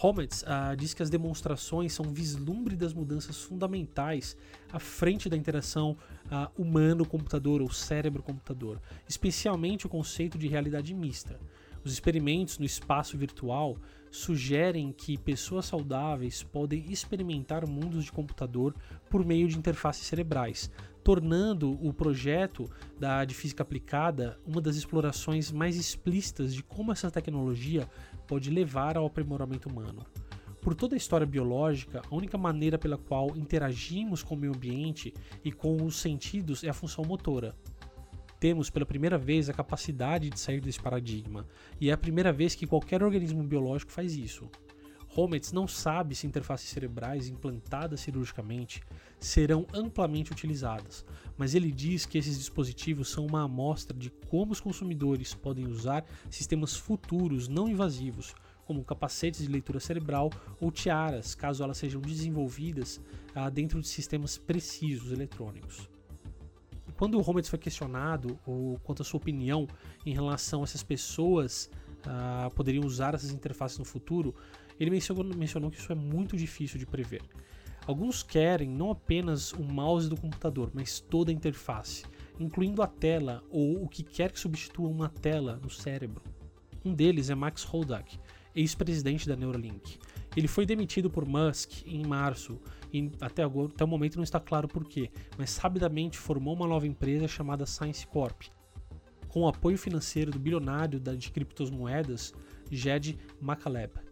Hometz 0.00 0.42
uh, 0.42 0.76
diz 0.76 0.94
que 0.94 1.02
as 1.02 1.10
demonstrações 1.10 1.92
são 1.92 2.06
vislumbre 2.06 2.76
das 2.76 2.92
mudanças 2.94 3.38
fundamentais 3.42 4.36
à 4.72 4.78
frente 4.78 5.28
da 5.28 5.36
interação 5.36 5.96
uh, 6.26 6.50
humano-computador 6.60 7.60
ou 7.60 7.70
cérebro-computador, 7.70 8.80
especialmente 9.08 9.86
o 9.86 9.88
conceito 9.88 10.38
de 10.38 10.48
realidade 10.48 10.94
mista. 10.94 11.38
Os 11.84 11.92
experimentos 11.92 12.58
no 12.58 12.64
espaço 12.64 13.18
virtual 13.18 13.76
sugerem 14.10 14.92
que 14.92 15.18
pessoas 15.18 15.66
saudáveis 15.66 16.42
podem 16.42 16.92
experimentar 16.92 17.66
mundos 17.66 18.04
de 18.04 18.12
computador 18.12 18.74
por 19.10 19.24
meio 19.24 19.48
de 19.48 19.58
interfaces 19.58 20.06
cerebrais, 20.06 20.70
tornando 21.02 21.72
o 21.84 21.92
projeto 21.92 22.70
da 23.00 23.24
de 23.24 23.34
física 23.34 23.62
aplicada 23.62 24.38
uma 24.46 24.60
das 24.60 24.76
explorações 24.76 25.50
mais 25.50 25.76
explícitas 25.76 26.54
de 26.54 26.62
como 26.62 26.92
essa 26.92 27.10
tecnologia 27.10 27.88
pode 28.32 28.48
levar 28.48 28.96
ao 28.96 29.04
aprimoramento 29.04 29.68
humano. 29.68 30.06
Por 30.62 30.74
toda 30.74 30.94
a 30.94 30.96
história 30.96 31.26
biológica, 31.26 32.00
a 32.10 32.14
única 32.14 32.38
maneira 32.38 32.78
pela 32.78 32.96
qual 32.96 33.36
interagimos 33.36 34.22
com 34.22 34.34
o 34.34 34.38
meio 34.38 34.54
ambiente 34.54 35.12
e 35.44 35.52
com 35.52 35.84
os 35.84 35.96
sentidos 35.96 36.64
é 36.64 36.70
a 36.70 36.72
função 36.72 37.04
motora. 37.04 37.54
Temos 38.40 38.70
pela 38.70 38.86
primeira 38.86 39.18
vez 39.18 39.50
a 39.50 39.52
capacidade 39.52 40.30
de 40.30 40.40
sair 40.40 40.62
desse 40.62 40.80
paradigma, 40.80 41.46
e 41.78 41.90
é 41.90 41.92
a 41.92 41.98
primeira 41.98 42.32
vez 42.32 42.54
que 42.54 42.66
qualquer 42.66 43.02
organismo 43.02 43.42
biológico 43.42 43.92
faz 43.92 44.16
isso. 44.16 44.48
Hometz 45.14 45.52
não 45.52 45.68
sabe 45.68 46.14
se 46.14 46.26
interfaces 46.26 46.70
cerebrais 46.70 47.28
implantadas 47.28 48.00
cirurgicamente 48.00 48.80
serão 49.18 49.66
amplamente 49.72 50.32
utilizadas, 50.32 51.04
mas 51.36 51.54
ele 51.54 51.70
diz 51.70 52.06
que 52.06 52.16
esses 52.16 52.38
dispositivos 52.38 53.08
são 53.08 53.26
uma 53.26 53.42
amostra 53.42 53.96
de 53.96 54.10
como 54.28 54.52
os 54.52 54.60
consumidores 54.60 55.34
podem 55.34 55.66
usar 55.66 56.04
sistemas 56.30 56.74
futuros 56.74 57.46
não 57.46 57.68
invasivos, 57.68 58.34
como 58.64 58.84
capacetes 58.84 59.42
de 59.42 59.52
leitura 59.52 59.80
cerebral 59.80 60.30
ou 60.60 60.70
tiaras, 60.70 61.34
caso 61.34 61.62
elas 61.62 61.76
sejam 61.76 62.00
desenvolvidas 62.00 63.00
ah, 63.34 63.50
dentro 63.50 63.80
de 63.80 63.88
sistemas 63.88 64.38
precisos 64.38 65.12
eletrônicos. 65.12 65.90
Quando 66.96 67.18
o 67.18 67.30
Hometz 67.30 67.48
foi 67.48 67.58
questionado 67.58 68.38
ou 68.46 68.78
quanto 68.80 69.02
à 69.02 69.04
sua 69.04 69.18
opinião 69.18 69.66
em 70.06 70.14
relação 70.14 70.60
a 70.60 70.64
essas 70.64 70.82
pessoas 70.82 71.68
ah, 72.04 72.50
poderiam 72.54 72.84
usar 72.84 73.14
essas 73.14 73.30
interfaces 73.30 73.78
no 73.78 73.84
futuro, 73.84 74.34
ele 74.78 74.90
mencionou, 74.90 75.24
mencionou 75.24 75.70
que 75.70 75.78
isso 75.78 75.92
é 75.92 75.94
muito 75.94 76.36
difícil 76.36 76.78
de 76.78 76.86
prever. 76.86 77.22
Alguns 77.86 78.22
querem 78.22 78.68
não 78.68 78.90
apenas 78.90 79.52
o 79.52 79.62
mouse 79.62 80.08
do 80.08 80.16
computador, 80.16 80.70
mas 80.72 81.00
toda 81.00 81.30
a 81.32 81.34
interface, 81.34 82.04
incluindo 82.38 82.80
a 82.80 82.86
tela 82.86 83.42
ou 83.50 83.82
o 83.82 83.88
que 83.88 84.04
quer 84.04 84.30
que 84.30 84.38
substitua 84.38 84.88
uma 84.88 85.08
tela 85.08 85.58
no 85.60 85.68
cérebro. 85.68 86.22
Um 86.84 86.94
deles 86.94 87.28
é 87.28 87.34
Max 87.34 87.64
Holdak, 87.64 88.18
ex-presidente 88.54 89.28
da 89.28 89.36
Neuralink. 89.36 89.98
Ele 90.36 90.48
foi 90.48 90.64
demitido 90.64 91.10
por 91.10 91.26
Musk 91.26 91.84
em 91.86 92.06
março 92.06 92.60
e 92.92 93.10
até, 93.20 93.42
agora, 93.42 93.68
até 93.68 93.84
o 93.84 93.88
momento 93.88 94.16
não 94.16 94.24
está 94.24 94.38
claro 94.38 94.68
porquê, 94.68 95.10
mas 95.36 95.56
rapidamente 95.56 96.18
formou 96.18 96.54
uma 96.54 96.66
nova 96.66 96.86
empresa 96.86 97.26
chamada 97.26 97.66
Science 97.66 98.06
Corp, 98.06 98.42
com 99.28 99.42
o 99.42 99.48
apoio 99.48 99.78
financeiro 99.78 100.30
do 100.30 100.38
bilionário 100.38 101.00
de 101.00 101.30
criptomoedas 101.30 102.32
Jed 102.70 103.18
Macaleb. 103.40 104.11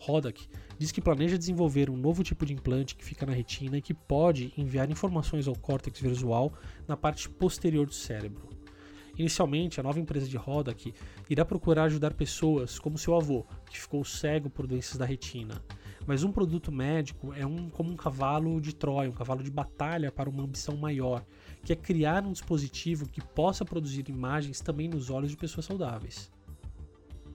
Rodak 0.00 0.48
diz 0.78 0.90
que 0.90 1.00
planeja 1.00 1.36
desenvolver 1.36 1.90
um 1.90 1.96
novo 1.96 2.24
tipo 2.24 2.46
de 2.46 2.54
implante 2.54 2.96
que 2.96 3.04
fica 3.04 3.26
na 3.26 3.34
retina 3.34 3.76
e 3.76 3.82
que 3.82 3.92
pode 3.92 4.52
enviar 4.56 4.90
informações 4.90 5.46
ao 5.46 5.54
córtex 5.54 6.00
visual 6.00 6.54
na 6.88 6.96
parte 6.96 7.28
posterior 7.28 7.86
do 7.86 7.92
cérebro. 7.92 8.48
Inicialmente, 9.18 9.78
a 9.78 9.82
nova 9.82 10.00
empresa 10.00 10.26
de 10.26 10.38
Rodak 10.38 10.94
irá 11.28 11.44
procurar 11.44 11.84
ajudar 11.84 12.14
pessoas 12.14 12.78
como 12.78 12.96
seu 12.96 13.14
avô, 13.14 13.44
que 13.68 13.78
ficou 13.78 14.02
cego 14.02 14.48
por 14.48 14.66
doenças 14.66 14.96
da 14.96 15.04
retina. 15.04 15.62
Mas 16.06 16.24
um 16.24 16.32
produto 16.32 16.72
médico 16.72 17.34
é 17.34 17.44
um, 17.44 17.68
como 17.68 17.92
um 17.92 17.96
cavalo 17.96 18.58
de 18.58 18.74
Troia, 18.74 19.10
um 19.10 19.14
cavalo 19.14 19.42
de 19.42 19.50
batalha 19.50 20.10
para 20.10 20.30
uma 20.30 20.44
ambição 20.44 20.78
maior, 20.78 21.22
que 21.62 21.74
é 21.74 21.76
criar 21.76 22.24
um 22.24 22.32
dispositivo 22.32 23.06
que 23.06 23.20
possa 23.20 23.66
produzir 23.66 24.08
imagens 24.08 24.60
também 24.62 24.88
nos 24.88 25.10
olhos 25.10 25.30
de 25.30 25.36
pessoas 25.36 25.66
saudáveis. 25.66 26.32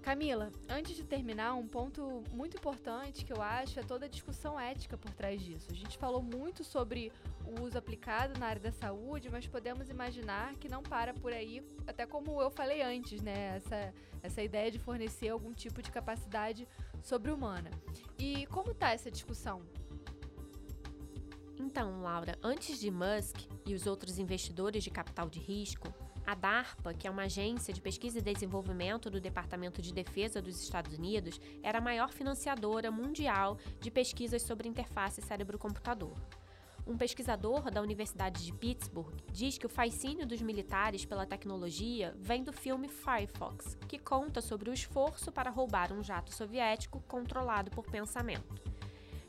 Camila, 0.06 0.52
antes 0.70 0.96
de 0.96 1.04
terminar, 1.04 1.56
um 1.56 1.68
ponto 1.68 2.24
muito 2.32 2.56
importante 2.58 3.26
que 3.26 3.34
eu 3.34 3.42
acho 3.42 3.80
é 3.80 3.82
toda 3.82 4.06
a 4.06 4.08
discussão 4.08 4.60
ética 4.60 4.96
por 4.96 5.12
trás 5.12 5.42
disso. 5.42 5.66
A 5.72 5.74
gente 5.74 5.98
falou 5.98 6.22
muito 6.22 6.64
sobre 6.64 7.12
o 7.44 7.64
uso 7.64 7.76
aplicado 7.76 8.40
na 8.40 8.46
área 8.46 8.62
da 8.62 8.72
saúde, 8.72 9.32
mas 9.32 9.48
podemos 9.48 9.90
imaginar 9.90 10.54
que 10.58 10.70
não 10.70 10.84
para 10.84 11.12
por 11.12 11.34
aí, 11.34 11.66
até 11.88 12.06
como 12.06 12.40
eu 12.40 12.52
falei 12.52 12.84
antes, 12.84 13.20
né? 13.20 13.56
Essa, 13.58 13.94
essa 14.22 14.44
ideia 14.44 14.70
de 14.70 14.78
fornecer 14.78 15.30
algum 15.30 15.52
tipo 15.52 15.82
de 15.82 15.92
capacidade 15.92 16.68
sobre-humana. 17.02 17.72
E 18.20 18.46
como 18.46 18.74
está 18.74 18.92
essa 18.92 19.10
discussão? 19.10 19.64
Então, 21.60 22.04
Laura, 22.04 22.38
antes 22.44 22.80
de 22.80 22.92
Musk 22.92 23.38
e 23.66 23.74
os 23.74 23.88
outros 23.88 24.20
investidores 24.20 24.84
de 24.84 24.92
capital 24.92 25.28
de 25.32 25.40
risco, 25.40 25.92
a 26.26 26.34
DARPA, 26.34 26.94
que 26.94 27.08
é 27.08 27.12
uma 27.12 27.24
agência 27.24 27.74
de 27.74 27.82
pesquisa 27.82 28.20
e 28.20 28.22
desenvolvimento 28.22 29.10
do 29.10 29.22
Departamento 29.22 29.82
de 29.82 29.94
Defesa 29.94 30.42
dos 30.42 30.62
Estados 30.62 30.98
Unidos, 30.98 31.40
era 31.62 31.78
a 31.78 31.82
maior 31.82 32.12
financiadora 32.12 32.90
mundial 32.90 33.58
de 33.80 33.92
pesquisas 33.92 34.42
sobre 34.42 34.68
interface 34.68 35.22
cérebro-computador. 35.22 36.16
Um 36.88 36.96
pesquisador 36.96 37.72
da 37.72 37.82
Universidade 37.82 38.46
de 38.46 38.54
Pittsburgh 38.54 39.16
diz 39.32 39.58
que 39.58 39.66
o 39.66 39.70
fascínio 39.70 40.28
dos 40.28 40.40
militares 40.42 41.04
pela 41.04 41.26
tecnologia 41.26 42.14
vem 42.20 42.44
do 42.44 42.54
filme 42.54 42.88
Firefox, 42.88 43.76
que 43.88 43.98
conta 43.98 44.40
sobre 44.40 44.70
o 44.70 44.74
esforço 44.74 45.32
para 45.32 45.50
roubar 45.50 45.92
um 45.92 46.04
jato 46.04 46.32
soviético 46.32 47.02
controlado 47.08 47.72
por 47.72 47.86
pensamento. 47.86 48.75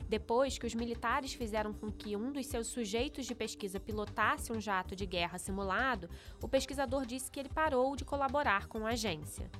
Depois 0.07 0.57
que 0.57 0.65
os 0.65 0.73
militares 0.73 1.33
fizeram 1.33 1.73
com 1.73 1.91
que 1.91 2.15
um 2.15 2.31
dos 2.31 2.45
seus 2.45 2.67
sujeitos 2.67 3.25
de 3.25 3.35
pesquisa 3.35 3.79
pilotasse 3.79 4.51
um 4.51 4.61
jato 4.61 4.95
de 4.95 5.05
guerra 5.05 5.37
simulado, 5.37 6.09
o 6.41 6.47
pesquisador 6.47 7.05
disse 7.05 7.29
que 7.29 7.39
ele 7.39 7.49
parou 7.49 7.95
de 7.95 8.05
colaborar 8.05 8.67
com 8.67 8.85
a 8.85 8.91
agência. 8.91 9.51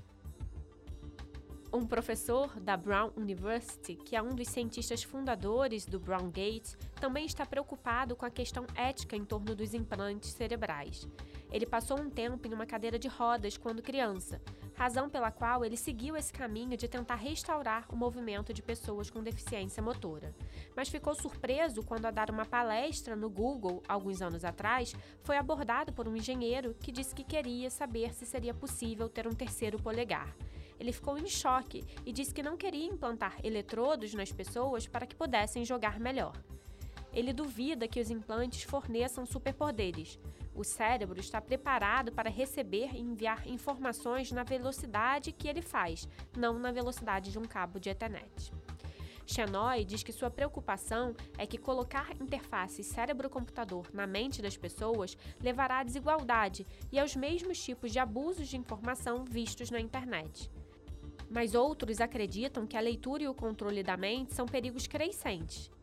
Um 1.73 1.85
professor 1.85 2.57
da 2.61 2.77
Brown 2.77 3.11
University, 3.17 3.97
que 3.97 4.15
é 4.15 4.21
um 4.21 4.33
dos 4.33 4.47
cientistas 4.47 5.03
fundadores 5.03 5.85
do 5.85 5.99
Brown 5.99 6.31
Gate, 6.31 6.75
também 6.95 7.25
está 7.25 7.45
preocupado 7.45 8.15
com 8.15 8.25
a 8.25 8.29
questão 8.29 8.65
ética 8.73 9.17
em 9.17 9.25
torno 9.25 9.53
dos 9.53 9.73
implantes 9.73 10.31
cerebrais. 10.31 11.05
Ele 11.51 11.65
passou 11.65 11.99
um 11.99 12.09
tempo 12.09 12.47
em 12.47 12.53
uma 12.53 12.65
cadeira 12.65 12.99
de 12.99 13.07
rodas 13.07 13.57
quando 13.57 13.81
criança, 13.81 14.41
razão 14.75 15.09
pela 15.09 15.31
qual 15.31 15.63
ele 15.63 15.77
seguiu 15.77 16.15
esse 16.15 16.31
caminho 16.31 16.75
de 16.75 16.87
tentar 16.87 17.15
restaurar 17.15 17.85
o 17.89 17.95
movimento 17.95 18.53
de 18.53 18.61
pessoas 18.61 19.09
com 19.09 19.23
deficiência 19.23 19.81
motora. 19.81 20.35
Mas 20.75 20.89
ficou 20.89 21.15
surpreso 21.15 21.83
quando, 21.83 22.05
a 22.05 22.11
dar 22.11 22.29
uma 22.29 22.45
palestra 22.45 23.15
no 23.15 23.29
Google 23.29 23.81
alguns 23.87 24.21
anos 24.21 24.43
atrás, 24.43 24.93
foi 25.23 25.37
abordado 25.37 25.93
por 25.93 26.07
um 26.07 26.15
engenheiro 26.15 26.75
que 26.79 26.91
disse 26.91 27.15
que 27.15 27.23
queria 27.23 27.69
saber 27.69 28.13
se 28.13 28.25
seria 28.25 28.53
possível 28.53 29.09
ter 29.09 29.27
um 29.27 29.33
terceiro 29.33 29.81
polegar. 29.81 30.35
ele 30.79 30.91
ficou 30.91 31.17
em 31.17 31.25
choque 31.25 31.83
e 32.05 32.11
disse 32.11 32.33
que 32.33 32.43
não 32.43 32.55
queria 32.55 32.85
implantar 32.85 33.35
eletrodos 33.43 34.13
nas 34.13 34.31
pessoas 34.31 34.85
para 34.87 35.07
que 35.07 35.15
pudessem 35.15 35.65
jogar 35.65 35.99
melhor. 35.99 36.33
Ele 37.17 37.33
duvida 37.33 37.87
que 37.87 37.99
os 37.99 38.11
implantes 38.11 38.61
forneçam 38.61 39.25
superpoderes. 39.25 40.19
O 40.53 40.63
cérebro 40.63 41.19
está 41.19 41.41
preparado 41.41 42.11
para 42.11 42.29
receber 42.29 42.93
e 42.93 43.01
enviar 43.01 43.47
informações 43.47 44.31
na 44.31 44.43
velocidade 44.43 45.31
que 45.31 45.47
ele 45.47 45.63
faz, 45.63 46.07
não 46.37 46.59
na 46.59 46.71
velocidade 46.71 47.31
de 47.31 47.39
um 47.39 47.43
cabo 47.43 47.79
de 47.79 47.89
Ethernet. 47.89 48.53
Chenoy 49.25 49.83
diz 49.83 50.03
que 50.03 50.13
sua 50.13 50.29
preocupação 50.29 51.15
é 51.39 51.47
que 51.47 51.57
colocar 51.57 52.11
interfaces 52.21 52.85
cérebro-computador 52.85 53.87
na 53.91 54.05
mente 54.05 54.39
das 54.39 54.55
pessoas 54.55 55.17
levará 55.41 55.79
à 55.79 55.83
desigualdade 55.83 56.67
e 56.91 56.99
aos 56.99 57.15
mesmos 57.15 57.59
tipos 57.59 57.91
de 57.91 57.97
abusos 57.97 58.47
de 58.47 58.57
informação 58.57 59.25
vistos 59.25 59.71
na 59.71 59.79
internet. 59.79 60.51
Mas 61.31 61.55
outros 61.55 61.99
acreditam 61.99 62.67
que 62.67 62.77
a 62.77 62.79
leitura 62.79 63.23
e 63.23 63.27
o 63.27 63.33
controle 63.33 63.81
da 63.81 63.97
mente 63.97 64.35
são 64.35 64.45
perigos 64.45 64.85
crescentes. 64.85 65.75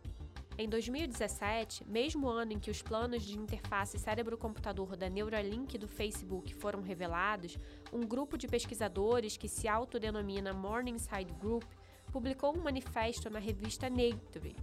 Em 0.56 0.68
2017, 0.68 1.84
mesmo 1.84 2.28
ano 2.28 2.52
em 2.52 2.60
que 2.60 2.70
os 2.70 2.80
planos 2.80 3.24
de 3.24 3.36
interface 3.36 3.98
cérebro-computador 3.98 4.96
da 4.96 5.08
Neuralink 5.08 5.76
do 5.76 5.88
Facebook 5.88 6.54
foram 6.54 6.80
revelados, 6.80 7.58
um 7.92 8.06
grupo 8.06 8.38
de 8.38 8.46
pesquisadores 8.46 9.36
que 9.36 9.48
se 9.48 9.66
autodenomina 9.66 10.52
Morningside 10.52 11.32
Group 11.40 11.64
publicou 12.12 12.56
um 12.56 12.62
manifesto 12.62 13.28
na 13.28 13.40
revista 13.40 13.90
Nature, 13.90 14.54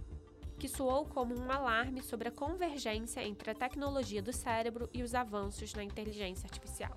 que 0.58 0.66
soou 0.66 1.04
como 1.04 1.38
um 1.38 1.52
alarme 1.52 2.02
sobre 2.02 2.28
a 2.28 2.32
convergência 2.32 3.22
entre 3.22 3.50
a 3.50 3.54
tecnologia 3.54 4.22
do 4.22 4.32
cérebro 4.32 4.88
e 4.94 5.02
os 5.02 5.14
avanços 5.14 5.74
na 5.74 5.84
inteligência 5.84 6.46
artificial. 6.46 6.96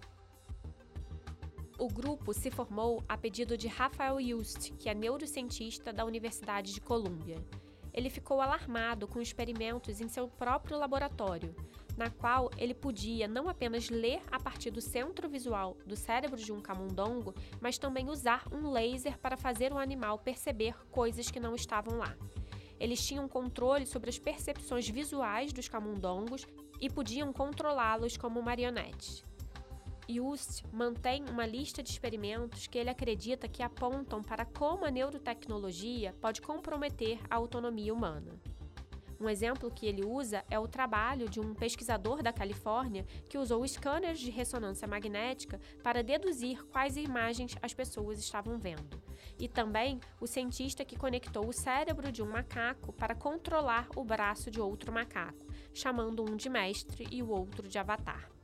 O 1.77 1.89
grupo 1.89 2.34
se 2.34 2.49
formou 2.49 3.03
a 3.10 3.17
pedido 3.17 3.58
de 3.58 3.67
Rafael 3.67 4.21
Just, 4.21 4.71
que 4.77 4.88
é 4.88 4.93
neurocientista 4.93 5.91
da 5.91 6.05
Universidade 6.05 6.73
de 6.73 6.79
Colômbia. 6.79 7.43
Ele 7.95 8.10
ficou 8.10 8.41
alarmado 8.41 9.08
com 9.08 9.21
experimentos 9.21 10.01
em 10.01 10.10
seu 10.10 10.27
próprio 10.27 10.77
laboratório, 10.77 11.55
na 11.95 12.10
qual 12.10 12.51
ele 12.58 12.73
podia 12.73 13.25
não 13.25 13.47
apenas 13.47 13.89
ler 13.89 14.21
a 14.29 14.38
partir 14.38 14.69
do 14.69 14.81
centro 14.81 15.29
visual 15.29 15.77
do 15.86 15.95
cérebro 15.95 16.36
de 16.36 16.51
um 16.51 16.60
camundongo, 16.60 17.34
mas 17.62 17.77
também 17.77 18.10
usar 18.10 18.43
um 18.51 18.69
laser 18.69 19.17
para 19.17 19.38
fazer 19.38 19.71
o 19.71 19.77
animal 19.77 20.19
perceber 20.19 20.75
coisas 20.91 21.31
que 21.31 21.39
não 21.39 21.55
estavam 21.55 21.97
lá. 21.97 22.13
Eles 22.77 23.01
tinham 23.08 23.29
controle 23.29 23.86
sobre 23.86 24.10
as 24.10 24.19
percepções 24.19 24.89
visuais 24.89 25.53
dos 25.53 25.69
camundongos 25.69 26.45
e 26.81 26.89
podiam 26.89 27.31
controlá-los 27.31 28.17
como 28.17 28.41
marionetes. 28.41 29.23
Just 30.07 30.63
mantém 30.71 31.23
uma 31.29 31.45
lista 31.45 31.81
de 31.81 31.89
experimentos 31.89 32.67
que 32.67 32.77
ele 32.77 32.89
acredita 32.89 33.47
que 33.47 33.63
apontam 33.63 34.21
para 34.21 34.45
como 34.45 34.85
a 34.85 34.91
neurotecnologia 34.91 36.13
pode 36.21 36.41
comprometer 36.41 37.19
a 37.29 37.35
autonomia 37.35 37.93
humana. 37.93 38.39
Um 39.19 39.29
exemplo 39.29 39.71
que 39.71 39.87
ele 39.87 40.05
usa 40.05 40.43
é 40.49 40.59
o 40.59 40.67
trabalho 40.67 41.29
de 41.29 41.39
um 41.39 41.53
pesquisador 41.53 42.21
da 42.21 42.33
Califórnia 42.33 43.05
que 43.29 43.37
usou 43.37 43.65
scanners 43.67 44.19
de 44.19 44.29
ressonância 44.29 44.87
magnética 44.87 45.59
para 45.81 46.03
deduzir 46.03 46.63
quais 46.65 46.97
imagens 46.97 47.55
as 47.61 47.73
pessoas 47.73 48.19
estavam 48.19 48.59
vendo. 48.59 49.01
E 49.39 49.47
também 49.47 49.99
o 50.19 50.27
cientista 50.27 50.85
que 50.85 50.97
conectou 50.97 51.47
o 51.47 51.53
cérebro 51.53 52.11
de 52.11 52.21
um 52.21 52.29
macaco 52.29 52.93
para 52.93 53.15
controlar 53.15 53.87
o 53.95 54.03
braço 54.03 54.51
de 54.51 54.59
outro 54.59 54.91
macaco, 54.91 55.47
chamando 55.73 56.23
um 56.23 56.35
de 56.35 56.49
mestre 56.49 57.07
e 57.09 57.23
o 57.23 57.29
outro 57.29 57.67
de 57.67 57.79
avatar. 57.79 58.35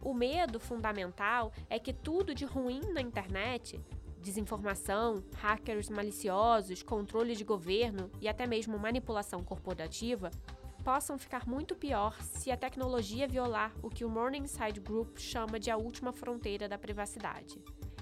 O 0.00 0.14
medo 0.14 0.60
fundamental 0.60 1.52
é 1.68 1.78
que 1.78 1.92
tudo 1.92 2.34
de 2.34 2.44
ruim 2.44 2.80
na 2.92 3.00
internet 3.00 3.80
desinformação, 4.20 5.22
hackers 5.36 5.88
maliciosos, 5.88 6.82
controle 6.82 7.34
de 7.34 7.44
governo 7.44 8.10
e 8.20 8.28
até 8.28 8.46
mesmo 8.46 8.78
manipulação 8.78 9.42
corporativa 9.42 10.30
possam 10.84 11.18
ficar 11.18 11.46
muito 11.46 11.74
pior 11.74 12.20
se 12.22 12.50
a 12.50 12.56
tecnologia 12.56 13.28
violar 13.28 13.72
o 13.82 13.90
que 13.90 14.04
o 14.04 14.08
Morningside 14.08 14.80
Group 14.80 15.18
chama 15.18 15.58
de 15.58 15.70
a 15.70 15.76
última 15.76 16.12
fronteira 16.12 16.68
da 16.68 16.78
privacidade. 16.78 17.60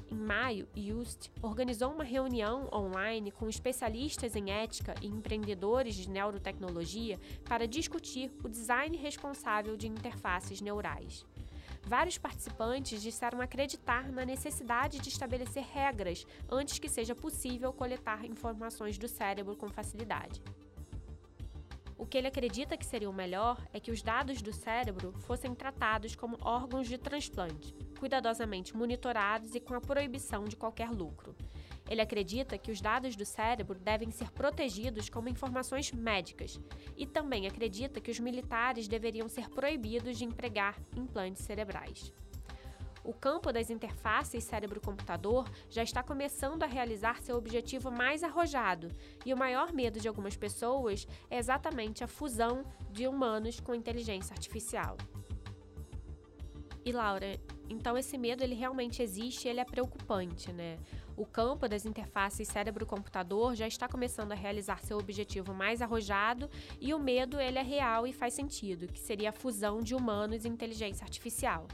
Em 0.09 0.17
maio, 0.17 0.69
Just 0.77 1.31
organizou 1.43 1.91
uma 1.91 2.05
reunião 2.05 2.69
online 2.73 3.33
com 3.33 3.49
especialistas 3.49 4.37
em 4.37 4.51
ética 4.51 4.95
e 5.03 5.09
empreendedores 5.09 5.97
de 5.97 6.09
neurotecnologia 6.09 7.19
para 7.45 7.67
discutir 7.67 8.31
o 8.45 8.49
design 8.49 8.97
responsável 8.97 9.77
de 9.77 9.89
interfaces 9.89 10.61
neurais. 10.61 11.27
Vários 11.89 12.19
participantes 12.19 13.01
disseram 13.01 13.41
acreditar 13.41 14.11
na 14.11 14.25
necessidade 14.25 14.99
de 14.99 15.09
estabelecer 15.09 15.65
regras 15.73 16.27
antes 16.51 16.81
que 16.81 16.89
seja 16.89 17.15
possível 17.15 17.73
coletar 17.73 18.25
informações 18.25 18.99
do 18.99 19.07
cérebro 19.07 19.55
com 19.55 19.69
facilidade. 19.69 20.43
O 21.99 22.05
que 22.05 22.19
ele 22.19 22.27
acredita 22.27 22.77
que 22.77 22.85
seria 22.85 23.09
o 23.09 23.13
melhor 23.13 23.59
é 23.73 23.81
que 23.81 23.91
os 23.91 24.03
dados 24.03 24.43
do 24.43 24.53
cérebro 24.53 25.13
fossem 25.21 25.55
tratados 25.55 26.15
como 26.15 26.39
órgãos 26.43 26.87
de 26.87 26.99
transplante, 26.99 27.75
cuidadosamente 27.99 28.77
monitorados 28.77 29.55
e 29.55 29.61
com 29.61 29.75
a 29.75 29.81
proibição 29.81 30.45
de 30.45 30.57
qualquer 30.57 30.91
lucro. 30.91 31.35
Ele 31.89 32.03
acredita 32.03 32.59
que 32.59 32.71
os 32.71 32.81
dados 32.81 33.17
do 33.17 33.25
cérebro 33.25 33.79
devem 33.79 34.11
ser 34.11 34.31
protegidos 34.33 35.09
como 35.09 35.29
informações 35.29 35.91
médicas 35.93 36.61
e 36.97 37.07
também 37.07 37.47
acredita 37.47 38.01
que 38.01 38.11
os 38.11 38.19
militares 38.19 38.89
deveriam 38.89 39.29
ser 39.29 39.49
proibidos 39.49 40.19
de 40.19 40.25
empregar 40.25 40.79
implantes 40.97 41.45
cerebrais. 41.45 42.13
O 43.07 43.13
campo 43.13 43.53
das 43.53 43.71
interfaces 43.71 44.43
cérebro-computador 44.43 45.49
já 45.71 45.81
está 45.81 46.03
começando 46.03 46.65
a 46.65 46.67
realizar 46.67 47.23
seu 47.23 47.37
objetivo 47.37 47.89
mais 47.89 48.25
arrojado, 48.25 48.91
e 49.25 49.33
o 49.33 49.37
maior 49.37 49.73
medo 49.73 50.01
de 50.01 50.09
algumas 50.09 50.37
pessoas 50.37 51.07
é 51.31 51.39
exatamente 51.39 52.03
a 52.03 52.09
fusão 52.09 52.65
de 52.91 53.07
humanos 53.07 53.61
com 53.61 53.77
inteligência 53.77 54.35
artificial. 54.35 54.97
E 56.85 56.91
Laura, 56.91 57.39
então 57.71 57.97
esse 57.97 58.19
medo 58.19 58.43
ele 58.43 58.57
realmente 58.57 59.01
existe, 59.01 59.47
ele 59.47 59.61
é 59.61 59.65
preocupante, 59.65 60.53
né? 60.53 60.77
O 61.17 61.25
campo 61.25 61.69
das 61.69 61.87
interfaces 61.87 62.49
cérebro-computador 62.49 63.55
já 63.55 63.69
está 63.69 63.89
começando 63.89 64.33
a 64.33 64.37
realizar 64.37 64.81
seu 64.81 64.99
objetivo 64.99 65.55
mais 65.55 65.81
arrojado 65.81 66.51
e 66.81 66.93
o 66.93 66.99
medo 66.99 67.41
ele 67.41 67.59
é 67.59 67.63
real 67.63 68.05
e 68.05 68.13
faz 68.13 68.35
sentido, 68.35 68.89
que 68.89 68.99
seria 68.99 69.31
a 69.31 69.33
fusão 69.33 69.81
de 69.81 69.95
humanos 69.95 70.45
e 70.45 70.49
inteligência 70.49 71.05
artificial. 71.05 71.69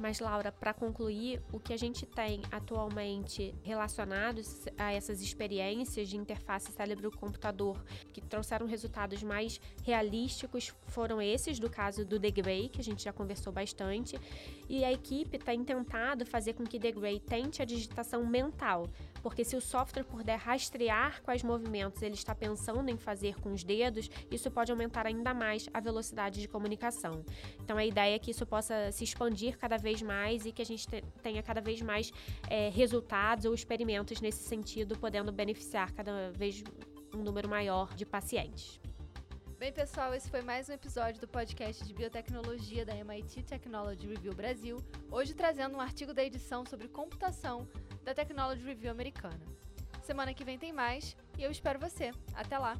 Mas, 0.00 0.20
Laura, 0.20 0.50
para 0.50 0.72
concluir, 0.72 1.40
o 1.52 1.60
que 1.60 1.72
a 1.72 1.76
gente 1.76 2.04
tem 2.04 2.42
atualmente 2.50 3.54
relacionados 3.62 4.66
a 4.76 4.92
essas 4.92 5.20
experiências 5.20 6.08
de 6.08 6.16
interface 6.16 6.72
cérebro-computador 6.72 7.82
que 8.12 8.20
trouxeram 8.20 8.66
resultados 8.66 9.22
mais 9.22 9.60
realísticos 9.84 10.74
foram 10.88 11.20
esses, 11.20 11.58
do 11.58 11.70
caso 11.70 12.04
do 12.04 12.18
The 12.18 12.30
Grey, 12.30 12.68
que 12.68 12.80
a 12.80 12.84
gente 12.84 13.04
já 13.04 13.12
conversou 13.12 13.52
bastante. 13.52 14.18
E 14.68 14.84
a 14.84 14.92
equipe 14.92 15.38
tem 15.38 15.62
tentado 15.62 16.26
fazer 16.26 16.54
com 16.54 16.64
que 16.64 16.80
The 16.80 16.92
Grey 16.92 17.20
tente 17.20 17.62
a 17.62 17.64
digitação 17.64 18.26
mental, 18.26 18.88
porque 19.22 19.44
se 19.44 19.56
o 19.56 19.60
software 19.60 20.04
puder 20.04 20.36
rastrear 20.38 21.22
quais 21.22 21.42
movimentos 21.42 22.02
ele 22.02 22.14
está 22.14 22.34
pensando 22.34 22.88
em 22.88 22.96
fazer 22.96 23.40
com 23.40 23.52
os 23.52 23.62
dedos, 23.62 24.10
isso 24.30 24.50
pode 24.50 24.72
aumentar 24.72 25.06
ainda 25.06 25.32
mais 25.32 25.68
a 25.72 25.80
velocidade 25.80 26.40
de 26.40 26.48
comunicação. 26.48 27.24
Então, 27.60 27.78
a 27.78 27.84
ideia 27.84 28.16
é 28.16 28.18
que 28.18 28.30
isso 28.30 28.44
possa 28.44 28.90
se 28.90 29.04
expandir 29.04 29.56
cada 29.56 29.76
vez 29.76 30.02
mais 30.02 30.44
e 30.44 30.52
que 30.52 30.60
a 30.60 30.66
gente 30.66 30.86
tenha 31.22 31.42
cada 31.42 31.60
vez 31.60 31.80
mais 31.80 32.12
é, 32.48 32.68
resultados 32.70 33.44
ou 33.44 33.54
experimentos 33.54 34.20
nesse 34.20 34.42
sentido, 34.42 34.98
podendo 34.98 35.32
beneficiar 35.32 35.92
cada 35.92 36.30
vez 36.32 36.62
um 37.14 37.22
número 37.22 37.48
maior 37.48 37.94
de 37.94 38.04
pacientes. 38.04 38.80
Bem, 39.58 39.72
pessoal, 39.72 40.12
esse 40.12 40.28
foi 40.28 40.42
mais 40.42 40.68
um 40.68 40.72
episódio 40.72 41.20
do 41.20 41.28
podcast 41.28 41.84
de 41.84 41.94
biotecnologia 41.94 42.84
da 42.84 42.96
MIT 42.96 43.44
Technology 43.44 44.08
Review 44.08 44.34
Brasil, 44.34 44.76
hoje 45.08 45.34
trazendo 45.34 45.76
um 45.76 45.80
artigo 45.80 46.12
da 46.12 46.24
edição 46.24 46.66
sobre 46.66 46.88
computação 46.88 47.68
da 48.04 48.14
Technology 48.14 48.62
Review 48.62 48.90
americana. 48.90 49.40
Semana 50.02 50.34
que 50.34 50.44
vem 50.44 50.58
tem 50.58 50.72
mais 50.72 51.16
e 51.38 51.42
eu 51.42 51.50
espero 51.50 51.78
você. 51.78 52.10
Até 52.34 52.58
lá! 52.58 52.76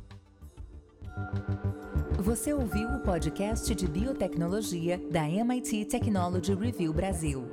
Você 2.19 2.53
ouviu 2.53 2.89
o 2.89 3.01
podcast 3.01 3.75
de 3.75 3.89
biotecnologia 3.89 4.99
da 5.11 5.29
MIT 5.29 5.87
Technology 5.87 6.55
Review 6.55 6.93
Brasil, 6.93 7.45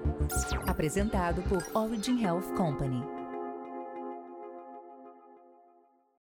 apresentado 0.67 1.41
por 1.43 1.63
Origin 1.75 2.23
Health 2.23 2.53
Company. 2.55 3.18